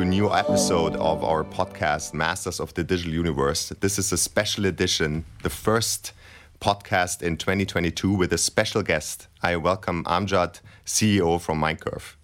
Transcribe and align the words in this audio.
warm 0.00 0.10
welcome 0.10 0.26
to 0.26 0.32
a 0.32 0.32
new 0.32 0.34
episode 0.34 0.96
of 0.96 1.22
our 1.24 1.44
podcast, 1.44 2.14
Masters 2.14 2.60
of 2.60 2.72
the 2.74 2.82
Digital 2.82 3.12
Universe. 3.12 3.70
This 3.80 3.98
is 3.98 4.12
a 4.12 4.16
special 4.16 4.64
edition, 4.64 5.24
the 5.42 5.50
first 5.50 6.12
podcast 6.58 7.22
in 7.22 7.36
2022 7.36 8.10
with 8.10 8.32
a 8.32 8.38
special 8.38 8.82
guest. 8.82 9.28
I 9.42 9.56
welcome 9.56 10.04
Amjad, 10.04 10.60
CEO 10.86 11.38
from 11.38 11.60
Mindcurv. 11.60 12.16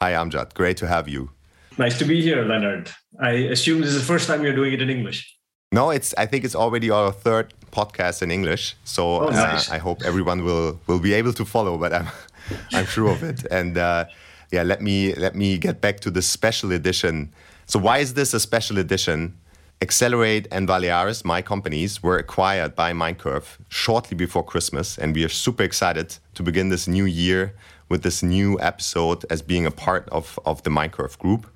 Hi, 0.00 0.12
Amjad. 0.12 0.54
Great 0.54 0.76
to 0.78 0.86
have 0.86 1.08
you. 1.08 1.30
Nice 1.76 1.98
to 1.98 2.06
be 2.06 2.22
here, 2.22 2.44
Lennard. 2.44 2.90
I 3.20 3.50
assume 3.52 3.80
this 3.80 3.90
is 3.90 4.00
the 4.00 4.06
first 4.06 4.26
time 4.26 4.42
you're 4.42 4.56
doing 4.56 4.72
it 4.72 4.80
in 4.80 4.88
English. 4.88 5.36
No, 5.70 5.90
it's. 5.90 6.14
I 6.16 6.26
think 6.26 6.44
it's 6.44 6.56
already 6.56 6.90
our 6.90 7.12
third 7.12 7.52
podcast 7.72 8.22
in 8.22 8.30
English. 8.30 8.74
So 8.84 9.26
oh, 9.26 9.28
nice. 9.28 9.70
uh, 9.70 9.74
I 9.74 9.78
hope 9.78 10.02
everyone 10.02 10.44
will 10.44 10.80
will 10.86 11.00
be 11.00 11.12
able 11.12 11.34
to 11.34 11.44
follow. 11.44 11.76
But 11.76 11.92
I'm 11.92 12.08
I'm 12.72 12.86
sure 12.86 13.10
of 13.10 13.22
it. 13.22 13.44
And 13.50 13.76
uh, 13.76 14.06
yeah, 14.50 14.62
let 14.62 14.80
me 14.80 15.14
let 15.14 15.34
me 15.34 15.58
get 15.58 15.80
back 15.80 16.00
to 16.00 16.10
the 16.10 16.22
special 16.22 16.72
edition. 16.72 17.32
So 17.66 17.78
why 17.78 17.98
is 17.98 18.14
this 18.14 18.34
a 18.34 18.40
special 18.40 18.78
edition? 18.78 19.38
eccelerate 19.80 20.48
and 20.50 20.68
Valearis, 20.68 21.24
my 21.24 21.42
companies, 21.42 22.02
were 22.02 22.18
acquired 22.18 22.74
by 22.74 22.92
Mindcurv 22.92 23.58
shortly 23.68 24.16
before 24.16 24.44
Christmas, 24.44 24.98
and 24.98 25.14
we 25.14 25.24
are 25.24 25.28
super 25.28 25.62
excited 25.62 26.18
to 26.34 26.42
begin 26.42 26.68
this 26.68 26.88
new 26.88 27.04
year 27.04 27.54
with 27.88 28.02
this 28.02 28.22
new 28.22 28.58
episode 28.60 29.24
as 29.30 29.40
being 29.40 29.66
a 29.66 29.70
part 29.70 30.08
of, 30.10 30.38
of 30.44 30.62
the 30.64 30.70
Mindcurv 30.70 31.18
group. 31.18 31.46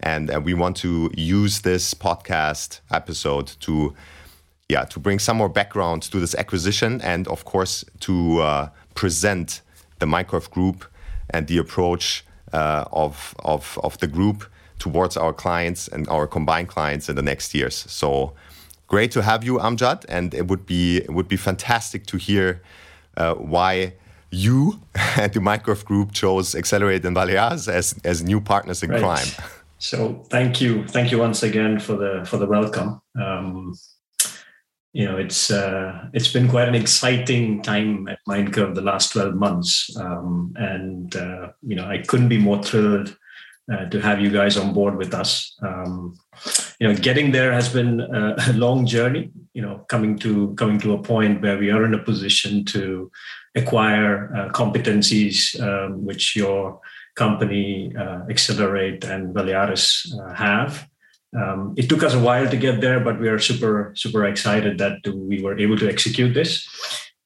And 0.00 0.30
uh, 0.30 0.40
we 0.40 0.54
want 0.54 0.76
to 0.78 1.10
use 1.16 1.60
this 1.60 1.94
podcast 1.94 2.80
episode 2.90 3.46
to, 3.60 3.94
yeah, 4.68 4.84
to 4.84 5.00
bring 5.00 5.18
some 5.18 5.36
more 5.36 5.48
background 5.48 6.02
to 6.02 6.20
this 6.20 6.34
acquisition, 6.34 7.00
and 7.00 7.26
of 7.28 7.44
course 7.44 7.84
to 8.00 8.40
uh, 8.40 8.68
present 8.94 9.62
the 9.98 10.06
Mindcurve 10.06 10.50
group 10.50 10.84
and 11.30 11.46
the 11.46 11.58
approach 11.58 12.24
of, 12.52 13.34
of, 13.40 13.78
of 13.82 13.98
the 13.98 14.06
group 14.06 14.44
towards 14.78 15.16
our 15.16 15.32
clients 15.32 15.88
and 15.88 16.08
our 16.08 16.26
combined 16.26 16.68
clients 16.68 17.08
in 17.08 17.16
the 17.16 17.22
next 17.22 17.54
years. 17.54 17.76
So 17.88 18.32
great 18.88 19.12
to 19.12 19.22
have 19.22 19.44
you, 19.44 19.58
Amjad, 19.58 20.04
and 20.08 20.34
it 20.34 20.48
would 20.48 20.66
be 20.66 20.98
it 20.98 21.10
would 21.10 21.28
be 21.28 21.36
fantastic 21.36 22.06
to 22.06 22.16
hear 22.16 22.60
uh, 23.16 23.34
why 23.34 23.94
you 24.30 24.80
and 25.16 25.32
the 25.32 25.40
Mindcurv 25.40 25.84
Group 25.84 26.12
chose 26.12 26.54
eccelerate 26.54 27.04
and 27.04 27.16
Valearis 27.16 27.68
as 27.68 27.94
as 28.04 28.22
new 28.22 28.40
partners 28.40 28.82
in 28.82 28.90
right. 28.90 29.00
crime. 29.00 29.28
So 29.78 30.24
thank 30.30 30.60
you, 30.60 30.86
thank 30.86 31.10
you 31.10 31.18
once 31.18 31.42
again 31.42 31.80
for 31.80 31.96
the 31.96 32.24
for 32.24 32.36
the 32.36 32.46
welcome. 32.46 33.00
Um, 33.20 33.74
you 34.92 35.06
know, 35.06 35.16
it's 35.16 35.50
uh, 35.50 36.08
it's 36.12 36.32
been 36.32 36.48
quite 36.48 36.68
an 36.68 36.74
exciting 36.74 37.62
time 37.62 38.08
at 38.08 38.18
Mindcurv 38.28 38.74
the 38.74 38.82
last 38.82 39.12
12 39.12 39.34
months. 39.34 39.96
Um, 39.96 40.52
and, 40.56 41.16
uh, 41.16 41.52
you 41.62 41.76
know, 41.76 41.86
I 41.86 41.98
couldn't 41.98 42.28
be 42.28 42.38
more 42.38 42.62
thrilled 42.62 43.16
uh, 43.72 43.86
to 43.86 44.00
have 44.00 44.20
you 44.20 44.30
guys 44.30 44.56
on 44.56 44.74
board 44.74 44.96
with 44.96 45.14
us. 45.14 45.56
Um, 45.62 46.18
you 46.78 46.88
know, 46.88 46.94
getting 46.94 47.32
there 47.32 47.52
has 47.52 47.72
been 47.72 48.00
a, 48.00 48.52
long 48.52 48.84
journey, 48.84 49.30
you 49.54 49.62
know, 49.62 49.86
coming 49.88 50.18
to 50.18 50.54
coming 50.56 50.78
to 50.80 50.92
a 50.92 51.02
point 51.02 51.40
where 51.40 51.56
we 51.56 51.70
are 51.70 51.84
in 51.84 51.94
a 51.94 52.02
position 52.02 52.64
to 52.66 53.10
acquire 53.54 54.34
uh, 54.34 54.48
competencies 54.50 55.58
um, 55.60 56.04
which 56.04 56.36
your 56.36 56.80
company, 57.14 57.94
uh, 57.96 58.20
eccelerate 58.28 59.04
and 59.04 59.34
Valearis 59.34 60.06
uh, 60.18 60.34
have 60.34 60.88
um, 61.36 61.74
it 61.76 61.88
took 61.88 62.02
us 62.02 62.14
a 62.14 62.18
while 62.18 62.48
to 62.48 62.56
get 62.56 62.80
there, 62.80 63.00
but 63.00 63.18
we 63.18 63.28
are 63.28 63.38
super 63.38 63.92
super 63.96 64.24
excited 64.24 64.78
that 64.78 64.98
we 65.06 65.42
were 65.42 65.58
able 65.58 65.78
to 65.78 65.88
execute 65.88 66.34
this. 66.34 66.68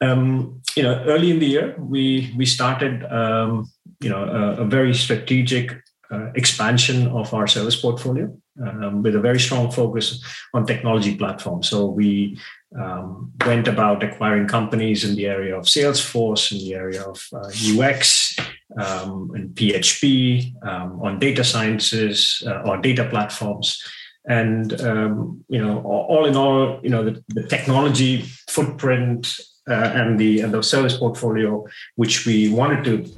Um, 0.00 0.62
you 0.76 0.82
know, 0.82 1.02
early 1.06 1.30
in 1.30 1.38
the 1.38 1.46
year, 1.46 1.74
we 1.78 2.32
we 2.36 2.46
started 2.46 3.04
um, 3.04 3.70
you 4.00 4.10
know 4.10 4.24
a, 4.24 4.62
a 4.62 4.64
very 4.64 4.94
strategic 4.94 5.72
uh, 6.10 6.30
expansion 6.34 7.08
of 7.08 7.34
our 7.34 7.46
service 7.46 7.74
portfolio 7.74 8.32
um, 8.62 9.02
with 9.02 9.16
a 9.16 9.20
very 9.20 9.40
strong 9.40 9.70
focus 9.70 10.22
on 10.54 10.66
technology 10.66 11.16
platforms. 11.16 11.68
So 11.68 11.86
we 11.86 12.38
um, 12.78 13.32
went 13.44 13.68
about 13.68 14.02
acquiring 14.02 14.46
companies 14.46 15.04
in 15.04 15.16
the 15.16 15.26
area 15.26 15.56
of 15.56 15.64
Salesforce, 15.64 16.52
in 16.52 16.58
the 16.58 16.74
area 16.74 17.02
of 17.02 17.26
uh, 17.32 17.48
UX, 17.48 18.36
um, 18.76 19.30
and 19.34 19.50
PHP, 19.54 20.52
um, 20.66 21.00
on 21.02 21.18
data 21.18 21.44
sciences, 21.44 22.42
uh, 22.46 22.62
or 22.62 22.78
data 22.78 23.08
platforms. 23.08 23.82
And 24.28 24.80
um, 24.80 25.44
you 25.48 25.64
know, 25.64 25.80
all 25.82 26.26
in 26.26 26.36
all, 26.36 26.80
you 26.82 26.90
know, 26.90 27.04
the, 27.04 27.22
the 27.28 27.44
technology 27.44 28.22
footprint 28.48 29.38
uh, 29.68 29.92
and 29.94 30.18
the 30.18 30.40
and 30.40 30.52
the 30.52 30.62
service 30.62 30.96
portfolio, 30.96 31.64
which 31.94 32.26
we 32.26 32.48
wanted 32.48 32.84
to 32.84 33.12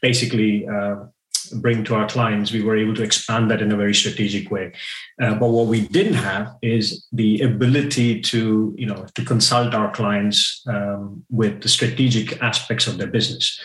basically 0.00 0.66
uh, 0.66 0.96
bring 1.54 1.84
to 1.84 1.94
our 1.94 2.08
clients, 2.08 2.52
we 2.52 2.62
were 2.62 2.76
able 2.76 2.94
to 2.94 3.02
expand 3.02 3.50
that 3.50 3.62
in 3.62 3.72
a 3.72 3.76
very 3.76 3.94
strategic 3.94 4.50
way. 4.50 4.72
Uh, 5.20 5.34
but 5.34 5.48
what 5.50 5.66
we 5.66 5.86
didn't 5.88 6.14
have 6.14 6.54
is 6.62 7.06
the 7.12 7.40
ability 7.42 8.20
to, 8.20 8.74
you 8.76 8.86
know, 8.86 9.06
to 9.14 9.24
consult 9.24 9.74
our 9.74 9.90
clients 9.92 10.62
um, 10.68 11.24
with 11.30 11.62
the 11.62 11.68
strategic 11.68 12.40
aspects 12.42 12.86
of 12.86 12.98
their 12.98 13.06
business. 13.06 13.60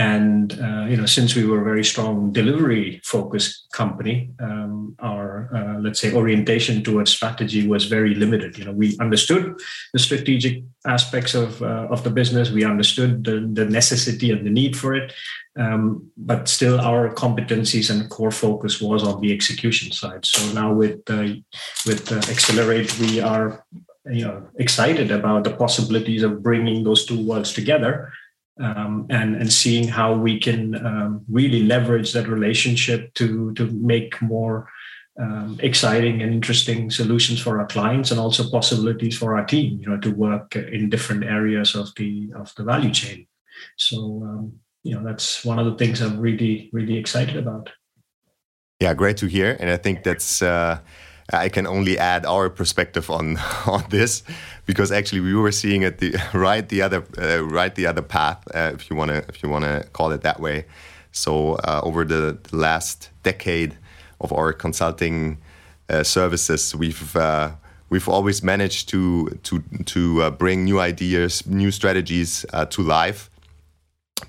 And 0.00 0.58
uh, 0.58 0.86
you 0.88 0.96
know, 0.96 1.04
since 1.04 1.36
we 1.36 1.44
were 1.44 1.60
a 1.60 1.70
very 1.72 1.84
strong 1.84 2.32
delivery-focused 2.32 3.70
company, 3.80 4.30
um, 4.40 4.96
our 5.00 5.50
uh, 5.54 5.78
let's 5.78 6.00
say 6.00 6.14
orientation 6.14 6.82
towards 6.82 7.10
strategy 7.10 7.68
was 7.68 7.84
very 7.84 8.14
limited. 8.14 8.56
You 8.56 8.64
know, 8.64 8.72
we 8.72 8.96
understood 8.98 9.60
the 9.92 9.98
strategic 9.98 10.62
aspects 10.86 11.34
of 11.34 11.60
uh, 11.60 11.86
of 11.94 12.02
the 12.02 12.08
business, 12.20 12.50
we 12.50 12.64
understood 12.64 13.24
the, 13.24 13.36
the 13.52 13.66
necessity 13.66 14.30
and 14.30 14.46
the 14.46 14.54
need 14.60 14.74
for 14.74 14.94
it, 14.94 15.12
um, 15.58 16.10
but 16.16 16.48
still, 16.48 16.80
our 16.80 17.12
competencies 17.14 17.90
and 17.90 18.08
core 18.08 18.36
focus 18.46 18.80
was 18.80 19.02
on 19.04 19.20
the 19.20 19.34
execution 19.34 19.92
side. 19.92 20.24
So 20.24 20.40
now 20.54 20.72
with 20.72 21.00
with 21.86 22.02
eccelerate, 22.34 22.90
we 23.00 23.20
are 23.20 23.66
you 24.10 24.24
know 24.24 24.48
excited 24.64 25.10
about 25.10 25.44
the 25.44 25.54
possibilities 25.64 26.22
of 26.22 26.42
bringing 26.42 26.84
those 26.84 27.04
two 27.04 27.20
worlds 27.28 27.52
together 27.52 28.10
um, 28.60 29.06
and 29.10 29.36
and 29.36 29.52
seeing 29.52 29.88
how 29.88 30.14
we 30.14 30.38
can 30.38 30.74
um, 30.86 31.24
really 31.28 31.62
leverage 31.62 32.12
that 32.12 32.28
relationship 32.28 33.12
to 33.14 33.52
to 33.54 33.66
make 33.66 34.20
more 34.20 34.68
um, 35.20 35.58
exciting 35.62 36.22
and 36.22 36.32
interesting 36.32 36.90
solutions 36.90 37.40
for 37.40 37.58
our 37.58 37.66
clients 37.66 38.10
and 38.10 38.20
also 38.20 38.50
possibilities 38.50 39.18
for 39.18 39.36
our 39.36 39.44
team 39.44 39.78
you 39.80 39.88
know 39.88 39.98
to 39.98 40.10
work 40.10 40.56
in 40.56 40.90
different 40.90 41.24
areas 41.24 41.74
of 41.74 41.88
the 41.96 42.30
of 42.36 42.54
the 42.56 42.64
value 42.64 42.90
chain. 42.92 43.26
So 43.76 43.96
um, 44.24 44.52
you 44.82 44.94
know 44.94 45.04
that's 45.04 45.44
one 45.44 45.58
of 45.58 45.66
the 45.66 45.76
things 45.76 46.00
i'm 46.00 46.18
really 46.18 46.70
really 46.72 46.96
excited 46.96 47.36
about. 47.36 47.70
Yeah 48.80 48.94
great 48.94 49.16
to 49.18 49.26
hear. 49.26 49.56
And 49.60 49.70
i 49.70 49.76
think 49.76 50.02
that's 50.02 50.42
uh 50.42 50.78
I 51.32 51.48
can 51.48 51.66
only 51.66 51.98
add 51.98 52.26
our 52.26 52.50
perspective 52.50 53.10
on 53.10 53.36
on 53.66 53.84
this 53.90 54.22
because 54.66 54.92
actually 54.92 55.20
we 55.20 55.34
were 55.34 55.52
seeing 55.52 55.82
it 55.82 55.98
the 55.98 56.14
right 56.34 56.68
the 56.68 56.82
other 56.82 57.04
uh, 57.18 57.44
right 57.44 57.74
the 57.74 57.86
other 57.86 58.02
path 58.02 58.46
uh, 58.54 58.72
if 58.74 58.90
you 58.90 58.96
want 58.96 59.10
to 59.10 59.18
if 59.28 59.42
you 59.42 59.48
want 59.48 59.64
to 59.64 59.86
call 59.92 60.12
it 60.12 60.22
that 60.22 60.40
way. 60.40 60.64
So 61.12 61.54
uh, 61.54 61.80
over 61.82 62.04
the, 62.04 62.38
the, 62.40 62.56
last 62.56 63.10
decade 63.24 63.76
of 64.20 64.32
our 64.32 64.52
consulting 64.52 65.38
uh, 65.88 66.04
services, 66.04 66.72
we've 66.72 67.16
uh, 67.16 67.50
we've 67.88 68.08
always 68.08 68.42
managed 68.44 68.88
to 68.90 69.38
to 69.42 69.62
to 69.86 70.22
uh, 70.22 70.30
bring 70.30 70.64
new 70.64 70.78
ideas, 70.78 71.44
new 71.46 71.70
strategies 71.70 72.46
to 72.70 72.82
life. 72.82 73.28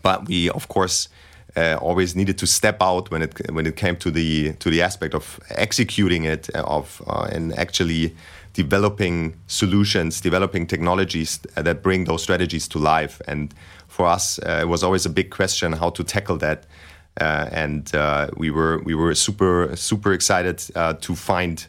But 0.01 0.27
we 0.27 0.49
of 0.49 0.67
course 0.67 1.07
uh, 1.55 1.77
always 1.81 2.15
needed 2.15 2.37
to 2.37 2.47
step 2.47 2.77
out 2.81 3.11
when 3.11 3.21
it 3.21 3.51
when 3.51 3.65
it 3.65 3.75
came 3.75 3.95
to 3.97 4.11
the 4.11 4.53
to 4.53 4.69
the 4.69 4.81
aspect 4.81 5.13
of 5.13 5.39
executing 5.49 6.23
it 6.23 6.49
uh, 6.55 6.63
of 6.63 7.01
uh, 7.07 7.27
and 7.31 7.57
actually 7.57 8.15
developing 8.53 9.33
solutions, 9.47 10.21
developing 10.21 10.67
technologies 10.67 11.39
that 11.55 11.81
bring 11.81 12.03
those 12.05 12.21
strategies 12.21 12.67
to 12.67 12.79
life. 12.79 13.21
And 13.27 13.53
for 13.87 14.05
us, 14.05 14.39
uh, 14.39 14.59
it 14.61 14.67
was 14.67 14.83
always 14.83 15.05
a 15.05 15.09
big 15.09 15.29
question 15.29 15.73
how 15.73 15.89
to 15.91 16.03
tackle 16.03 16.37
that. 16.37 16.65
Uh, 17.19 17.47
and 17.51 17.93
uh, 17.95 18.29
we 18.37 18.49
were 18.49 18.79
we 18.85 18.95
were 18.95 19.13
super 19.15 19.75
super 19.75 20.13
excited 20.13 20.57
to 21.01 21.15
find 21.15 21.67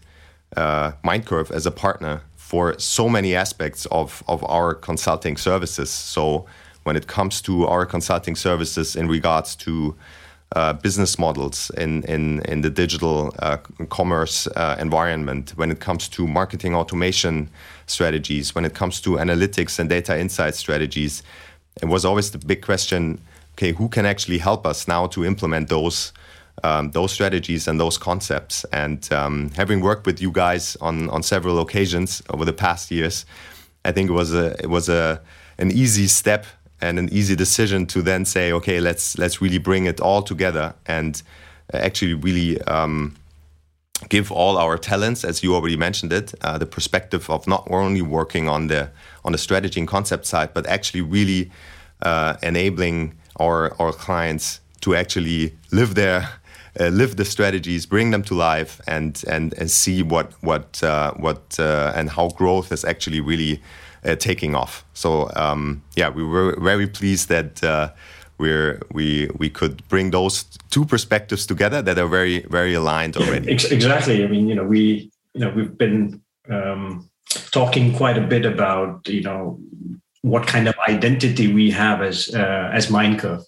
Mindcurv 0.57 1.51
as 1.51 1.67
a 1.67 1.71
partner 1.73 2.23
for 2.37 2.79
so 2.79 3.09
many 3.09 3.35
aspects 3.35 3.87
of 3.87 4.23
of 4.29 4.45
our 4.45 4.75
consulting 4.75 5.37
services. 5.37 5.91
So 5.91 6.47
when 6.85 6.97
it 6.97 7.07
comes 7.07 7.41
to 7.43 7.67
our 7.67 7.87
consulting 7.87 8.37
services 8.37 8.97
in 8.97 9.09
regards 9.09 9.55
to 9.57 9.97
uh, 10.55 10.73
business 10.75 11.19
models 11.19 11.71
in, 11.79 12.03
in, 12.05 12.41
in 12.43 12.61
the 12.61 12.71
digital 12.71 13.35
uh, 13.39 13.57
commerce 13.89 14.47
uh, 14.49 14.77
environment, 14.79 15.53
when 15.57 15.71
it 15.71 15.81
comes 15.81 16.09
to 16.09 16.27
marketing 16.27 16.75
automation 16.75 17.49
strategies, 17.87 18.55
when 18.55 18.65
it 18.65 18.75
comes 18.75 19.01
to 19.01 19.13
analytics 19.13 19.79
and 19.79 19.89
data 19.89 20.19
insight 20.19 20.55
strategies, 20.55 21.23
it 21.81 21.87
was 21.87 22.05
always 22.05 22.31
the 22.31 22.39
big 22.39 22.63
question 22.63 23.19
okay, 23.53 23.73
who 23.73 23.89
can 23.89 24.07
actually 24.07 24.39
help 24.39 24.67
us 24.67 24.89
now 24.89 25.07
to 25.07 25.25
implement 25.25 25.69
those? 25.69 26.13
Um, 26.65 26.91
those 26.91 27.11
strategies 27.13 27.67
and 27.67 27.81
those 27.81 27.97
concepts. 27.97 28.65
And 28.73 29.11
um, 29.11 29.51
having 29.57 29.81
worked 29.81 30.07
with 30.07 30.21
you 30.21 30.31
guys 30.31 30.77
on, 30.83 31.09
on 31.09 31.23
several 31.23 31.59
occasions 31.59 32.23
over 32.29 32.45
the 32.45 32.53
past 32.53 32.91
years, 32.91 33.25
I 33.87 33.93
think 33.93 34.11
it 34.11 34.13
was 34.13 34.35
a 34.35 34.55
it 34.63 34.69
was 34.69 34.89
a 34.89 35.21
an 35.59 35.71
easy 35.71 36.07
step 36.07 36.45
and 36.83 36.99
an 36.99 37.09
easy 37.13 37.37
decision 37.37 37.87
to 37.87 38.03
then 38.03 38.25
say, 38.25 38.53
okay, 38.53 38.81
let's 38.81 39.17
let's 39.17 39.41
really 39.41 39.59
bring 39.59 39.87
it 39.87 40.01
all 40.01 40.23
together 40.23 40.75
and 40.87 41.23
actually 41.73 42.15
really 42.15 42.61
um, 42.63 43.15
give 44.09 44.33
all 44.33 44.59
our 44.59 44.77
talents, 44.77 45.25
as 45.25 45.43
you 45.43 45.55
already 45.55 45.77
mentioned 45.77 46.13
it, 46.13 46.35
uh, 46.43 46.59
the 46.59 46.67
perspective 46.67 47.31
of 47.31 47.47
not 47.47 47.67
only 47.71 48.03
working 48.03 48.49
on 48.49 48.67
the 48.67 48.91
on 49.25 49.33
the 49.33 49.39
strategy 49.39 49.81
and 49.81 49.89
concept 49.89 50.27
side, 50.27 50.53
but 50.55 50.67
actually 50.67 51.01
really 51.01 51.51
uh, 52.03 52.37
enabling 52.43 53.15
our 53.37 53.75
our 53.81 53.93
clients 53.93 54.61
to 54.81 54.95
actually 54.95 55.57
live 55.71 55.95
their 55.95 56.29
uh, 56.81 56.89
live 56.89 57.17
the 57.17 57.25
strategies, 57.25 57.87
bring 57.87 58.11
them 58.11 58.23
to 58.23 58.35
life, 58.35 58.81
and 58.87 59.23
and, 59.29 59.55
and 59.55 59.71
see 59.71 60.03
what 60.03 60.33
what 60.43 60.83
uh, 60.83 61.13
what 61.15 61.59
uh, 61.59 61.93
and 61.95 62.11
how 62.11 62.29
growth 62.31 62.73
is 62.73 62.85
actually 62.85 63.21
really 63.21 63.63
uh, 64.05 64.17
taking 64.17 64.55
off. 64.55 64.85
So 64.95 65.31
um, 65.37 65.83
yeah, 65.97 66.09
we 66.09 66.25
were 66.25 66.59
very 66.61 66.87
pleased 66.87 67.29
that 67.29 67.63
uh, 67.63 67.93
we're 68.39 68.81
we 68.93 69.31
we 69.37 69.51
could 69.51 69.87
bring 69.89 70.11
those 70.11 70.45
two 70.71 70.85
perspectives 70.85 71.47
together 71.47 71.83
that 71.83 71.99
are 71.99 72.09
very 72.09 72.41
very 72.51 72.75
aligned 72.75 73.17
already. 73.17 73.47
Yeah, 73.47 73.55
ex 73.55 73.65
exactly. 73.65 74.25
I 74.25 74.27
mean, 74.27 74.49
you 74.49 74.55
know, 74.55 74.65
we 74.65 75.11
you 75.35 75.41
know 75.41 75.51
we've 75.51 75.77
been 75.77 76.21
um, 76.51 77.09
talking 77.51 77.95
quite 77.95 78.19
a 78.19 78.27
bit 78.27 78.45
about 78.45 79.09
you 79.09 79.23
know 79.23 79.61
what 80.23 80.47
kind 80.47 80.69
of 80.69 80.75
identity 80.89 81.53
we 81.53 81.71
have 81.71 82.03
as 82.03 82.35
uh, 82.35 82.71
as 82.73 82.87
Mindcurv 82.89 83.45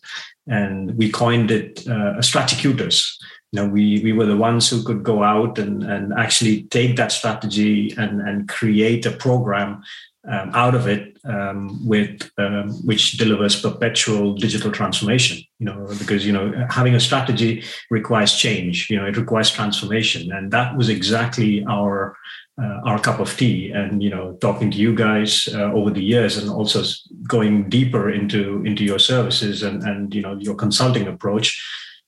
and 0.47 0.97
we 0.97 1.11
coined 1.11 1.51
it 1.51 1.87
uh, 1.89 2.21
Strategutors. 2.21 3.19
You 3.53 3.63
know, 3.63 3.69
we 3.69 4.01
we 4.03 4.13
were 4.13 4.27
the 4.27 4.37
ones 4.37 4.69
who 4.69 4.83
could 4.83 5.03
go 5.03 5.23
out 5.23 5.59
and 5.59 5.83
and 5.85 6.13
actually 6.15 6.65
take 6.65 6.97
that 6.97 7.13
strategy 7.13 7.95
and 7.97 8.21
and 8.21 8.49
create 8.49 9.07
a 9.07 9.13
program 9.13 9.83
um, 10.31 10.51
out 10.55 10.75
of 10.75 10.87
it 10.87 11.17
um, 11.25 11.87
with 11.87 12.31
um, 12.39 12.71
which 12.85 13.13
delivers 13.13 13.61
perpetual 13.61 14.35
digital 14.35 14.71
transformation 14.71 15.39
you 15.59 15.67
know 15.67 15.87
because 15.99 16.27
you 16.27 16.33
know 16.33 16.53
having 16.71 16.95
a 16.95 17.01
strategy 17.01 17.63
requires 17.91 18.35
change 18.35 18.89
you 18.91 18.97
know 18.97 19.07
it 19.07 19.17
requires 19.17 19.51
transformation. 19.51 20.33
And 20.33 20.51
that 20.53 20.77
was 20.77 20.89
exactly 20.89 21.65
our 21.69 22.17
uh, 22.61 22.81
our 22.85 22.99
cup 22.99 23.21
of 23.21 23.37
tea. 23.37 23.71
And 23.71 24.03
you 24.03 24.11
know 24.11 24.37
talking 24.41 24.71
to 24.71 24.79
you 24.79 24.95
guys 24.95 25.49
uh, 25.53 25.73
over 25.73 25.91
the 25.91 26.03
years 26.03 26.37
and 26.37 26.51
also 26.51 26.83
going 27.29 27.69
deeper 27.69 28.11
into 28.11 28.63
into 28.65 28.85
your 28.85 28.99
services 28.99 29.63
and 29.63 29.83
and 29.83 30.15
you 30.15 30.23
know 30.23 30.37
your 30.39 30.55
consulting 30.55 31.07
approach 31.07 31.47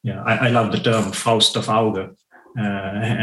yeah 0.02 0.22
I, 0.24 0.46
I 0.46 0.48
love 0.48 0.72
the 0.72 0.80
term 0.80 1.12
faust 1.12 1.56
of 1.56 1.66
auge. 1.66 2.14
Uh, 2.58 2.62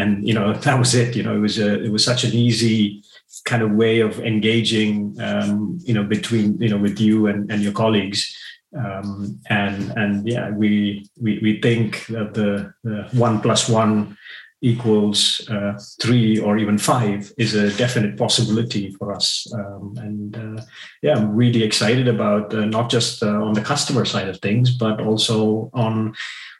and 0.02 0.28
you 0.28 0.34
know 0.34 0.54
that 0.66 0.78
was 0.78 0.94
it 0.94 1.16
you 1.16 1.24
know 1.24 1.36
it 1.36 1.40
was 1.40 1.58
a, 1.58 1.84
it 1.84 1.92
was 1.92 2.06
such 2.06 2.24
an 2.24 2.34
easy 2.34 3.04
kind 3.46 3.64
of 3.64 3.72
way 3.72 4.00
of 4.00 4.20
engaging 4.20 5.16
um, 5.20 5.80
you 5.84 5.94
know 5.94 6.04
between 6.04 6.60
you 6.62 6.70
know 6.70 6.78
with 6.78 7.00
you 7.00 7.28
and, 7.28 7.52
and 7.52 7.62
your 7.62 7.74
colleagues 7.74 8.38
um, 8.78 9.40
and 9.50 9.92
and 9.98 10.28
yeah 10.28 10.50
we 10.52 11.06
we, 11.22 11.40
we 11.42 11.62
think 11.62 12.06
that 12.08 12.34
the, 12.34 12.74
the 12.84 13.08
one 13.14 13.42
plus 13.42 13.68
one 13.70 14.18
equals 14.64 15.46
uh, 15.50 15.78
three 16.02 16.40
or 16.40 16.58
even 16.58 16.78
five 16.78 17.32
is 17.38 17.54
a 17.54 17.76
definite 17.76 18.18
possibility 18.18 18.92
for 18.94 19.14
us. 19.14 19.46
Um, 19.54 19.94
and 19.98 20.38
uh, 20.38 20.64
yeah, 21.02 21.18
I'm 21.18 21.36
really 21.36 21.64
excited 21.64 22.08
about 22.08 22.54
uh, 22.54 22.64
not 22.64 22.90
just 22.90 23.22
uh, 23.22 23.28
on 23.28 23.54
the 23.54 23.62
customer 23.62 24.06
side 24.06 24.30
of 24.30 24.40
things, 24.40 24.72
but 24.76 25.02
also 25.02 25.70
on 25.74 26.16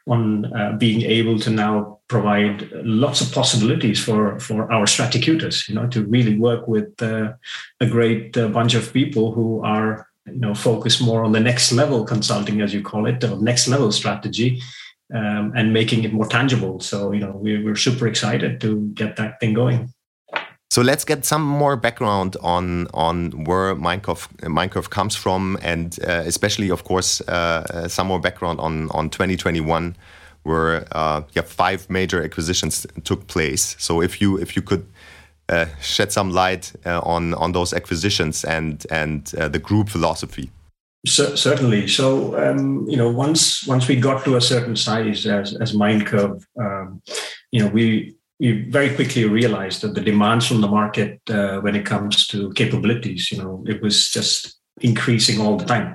on 0.06 0.52
uh, 0.54 0.72
being 0.76 1.00
able 1.00 1.38
to 1.38 1.48
now 1.48 1.98
provide 2.14 2.56
lots 2.84 3.18
of 3.20 3.28
possibilities 3.40 3.98
for 4.06 4.38
for 4.46 4.60
our 4.76 4.86
strategutors. 4.86 5.56
You 5.68 5.74
know, 5.76 5.86
to 5.94 6.00
really 6.16 6.36
work 6.48 6.62
with 6.74 6.90
uh, 7.02 7.32
a 7.80 7.86
great 7.96 8.32
bunch 8.58 8.74
of 8.74 8.92
people 8.92 9.24
who 9.36 9.48
are 9.64 9.90
you 10.26 10.40
know 10.44 10.54
focused 10.54 11.00
more 11.02 11.24
on 11.26 11.32
the 11.32 11.44
next 11.50 11.72
level 11.72 12.04
consulting, 12.04 12.62
as 12.62 12.72
you 12.74 12.82
call 12.82 13.06
it, 13.06 13.24
or 13.24 13.36
next 13.50 13.68
level 13.68 13.90
strategy 13.92 14.60
um, 15.12 15.52
and 15.54 15.72
making 15.72 16.04
it 16.04 16.12
more 16.12 16.26
tangible. 16.26 16.80
So, 16.80 17.12
you 17.12 17.20
know, 17.20 17.32
we're, 17.34 17.62
we're 17.64 17.76
super 17.76 18.06
excited 18.06 18.60
to 18.60 18.88
get 18.94 19.16
that 19.16 19.40
thing 19.40 19.54
going. 19.54 19.92
So 20.70 20.82
let's 20.82 21.04
get 21.04 21.24
some 21.24 21.42
more 21.42 21.76
background 21.76 22.36
on 22.42 22.88
on 22.94 23.44
where 23.44 23.76
Mindcurv 23.76 24.26
Mindcurv 24.38 24.90
comes 24.90 25.14
from, 25.14 25.56
and 25.62 25.96
uh, 26.02 26.24
especially, 26.26 26.70
of 26.70 26.82
course, 26.82 27.20
uh, 27.28 27.64
uh 27.70 27.88
some 27.88 28.08
more 28.08 28.18
background 28.18 28.58
on 28.58 28.90
on 28.90 29.08
2021, 29.08 29.94
where 30.44 30.86
uh, 30.92 31.22
yeah 31.32 31.42
five 31.42 31.90
major 31.90 32.22
acquisitions 32.22 32.86
took 33.02 33.26
place. 33.26 33.76
So 33.78 34.02
if 34.02 34.20
you 34.20 34.38
if 34.38 34.56
you 34.56 34.62
could 34.62 34.86
uh, 35.48 35.66
shed 35.80 36.12
some 36.12 36.30
light 36.30 36.72
uh, 36.86 37.00
on 37.00 37.34
on 37.34 37.52
those 37.52 37.76
acquisitions 37.76 38.44
and 38.44 38.86
and 38.90 39.32
uh, 39.38 39.48
the 39.48 39.58
group 39.58 39.88
philosophy. 39.88 40.50
So, 41.06 41.34
certainly. 41.34 41.86
So, 41.86 42.34
um, 42.38 42.88
you 42.88 42.96
know, 42.96 43.10
once 43.10 43.66
once 43.66 43.86
we 43.86 43.96
got 43.96 44.24
to 44.24 44.36
a 44.36 44.40
certain 44.40 44.76
size 44.76 45.26
as 45.26 45.54
as 45.60 45.74
Mindcurv, 45.74 46.42
um, 46.58 47.02
you 47.52 47.60
know, 47.60 47.68
we 47.68 48.14
we 48.40 48.62
very 48.70 48.94
quickly 48.94 49.24
realized 49.24 49.82
that 49.82 49.94
the 49.94 50.00
demands 50.00 50.46
from 50.46 50.60
the 50.60 50.68
market 50.68 51.20
uh, 51.30 51.60
when 51.60 51.76
it 51.76 51.84
comes 51.84 52.26
to 52.28 52.52
capabilities, 52.54 53.30
you 53.30 53.38
know, 53.38 53.62
it 53.66 53.82
was 53.82 54.10
just 54.10 54.58
increasing 54.80 55.40
all 55.40 55.56
the 55.56 55.64
time, 55.64 55.94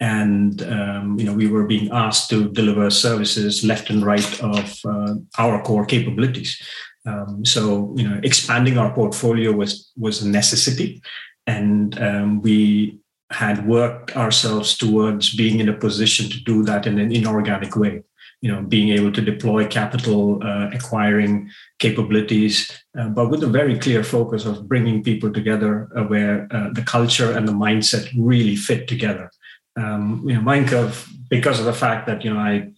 and 0.00 0.62
um, 0.62 1.18
you 1.18 1.26
know, 1.26 1.32
we 1.32 1.48
were 1.48 1.64
being 1.64 1.90
asked 1.90 2.30
to 2.30 2.48
deliver 2.50 2.88
services 2.90 3.64
left 3.64 3.90
and 3.90 4.04
right 4.04 4.42
of 4.42 4.78
uh, 4.84 5.14
our 5.38 5.62
core 5.62 5.84
capabilities. 5.84 6.60
Um, 7.06 7.44
so, 7.44 7.94
you 7.96 8.08
know, 8.08 8.20
expanding 8.22 8.78
our 8.78 8.92
portfolio 8.94 9.52
was 9.52 9.90
was 9.96 10.22
a 10.22 10.28
necessity, 10.28 11.02
and 11.46 11.98
um, 12.00 12.42
we 12.42 12.98
had 13.30 13.66
worked 13.66 14.16
ourselves 14.16 14.76
towards 14.76 15.34
being 15.34 15.60
in 15.60 15.68
a 15.68 15.76
position 15.76 16.30
to 16.30 16.42
do 16.44 16.62
that 16.64 16.86
in 16.86 16.98
an 16.98 17.12
inorganic 17.12 17.76
way. 17.76 18.02
You 18.40 18.52
know 18.52 18.62
being 18.62 18.90
able 18.90 19.10
to 19.10 19.20
deploy 19.20 19.66
capital 19.66 20.40
uh, 20.44 20.70
acquiring 20.72 21.50
capabilities 21.80 22.70
uh, 22.96 23.08
but 23.08 23.30
with 23.30 23.42
a 23.42 23.48
very 23.48 23.76
clear 23.76 24.04
focus 24.04 24.44
of 24.44 24.68
bringing 24.68 25.02
people 25.02 25.32
together 25.32 25.88
uh, 25.96 26.04
where 26.04 26.46
uh, 26.52 26.68
the 26.72 26.82
culture 26.82 27.32
and 27.36 27.48
the 27.48 27.52
mindset 27.52 28.08
really 28.16 28.54
fit 28.54 28.86
together 28.86 29.28
um, 29.76 30.22
you 30.26 30.40
know 30.40 30.92
because 31.30 31.60
of 31.60 31.66
the 31.66 31.72
fact 31.72 32.06
that 32.06 32.24
you 32.24 32.32
know 32.32 32.40
i 32.40 32.68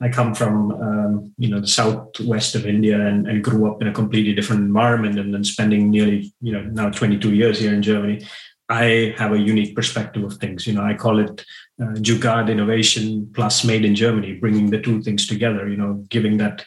i 0.00 0.08
come 0.08 0.34
from 0.34 0.72
um, 0.72 1.34
you 1.38 1.48
know 1.48 1.60
the 1.60 1.66
southwest 1.66 2.54
of 2.54 2.66
india 2.66 3.00
and, 3.08 3.26
and 3.26 3.42
grew 3.42 3.70
up 3.70 3.80
in 3.82 3.88
a 3.88 3.92
completely 3.92 4.34
different 4.34 4.62
environment 4.62 5.18
and 5.18 5.34
then 5.34 5.44
spending 5.44 5.90
nearly 5.90 6.32
you 6.40 6.52
know 6.52 6.62
now 6.62 6.88
22 6.90 7.34
years 7.34 7.58
here 7.58 7.74
in 7.74 7.82
germany 7.82 8.24
I 8.68 9.14
have 9.16 9.32
a 9.32 9.38
unique 9.38 9.76
perspective 9.76 10.24
of 10.24 10.34
things. 10.34 10.66
You 10.66 10.72
know, 10.72 10.82
I 10.82 10.94
call 10.94 11.20
it 11.20 11.44
uh, 11.80 11.94
Jugaad 11.94 12.50
innovation 12.50 13.30
plus 13.32 13.64
made 13.64 13.84
in 13.84 13.94
Germany, 13.94 14.34
bringing 14.34 14.70
the 14.70 14.80
two 14.80 15.02
things 15.02 15.26
together. 15.26 15.68
You 15.68 15.76
know, 15.76 16.04
giving 16.08 16.36
that 16.38 16.64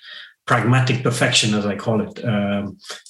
pragmatic 0.50 1.04
perfection, 1.04 1.54
as 1.54 1.66
I 1.68 1.76
call 1.76 2.02
it, 2.02 2.16
um, 2.26 2.64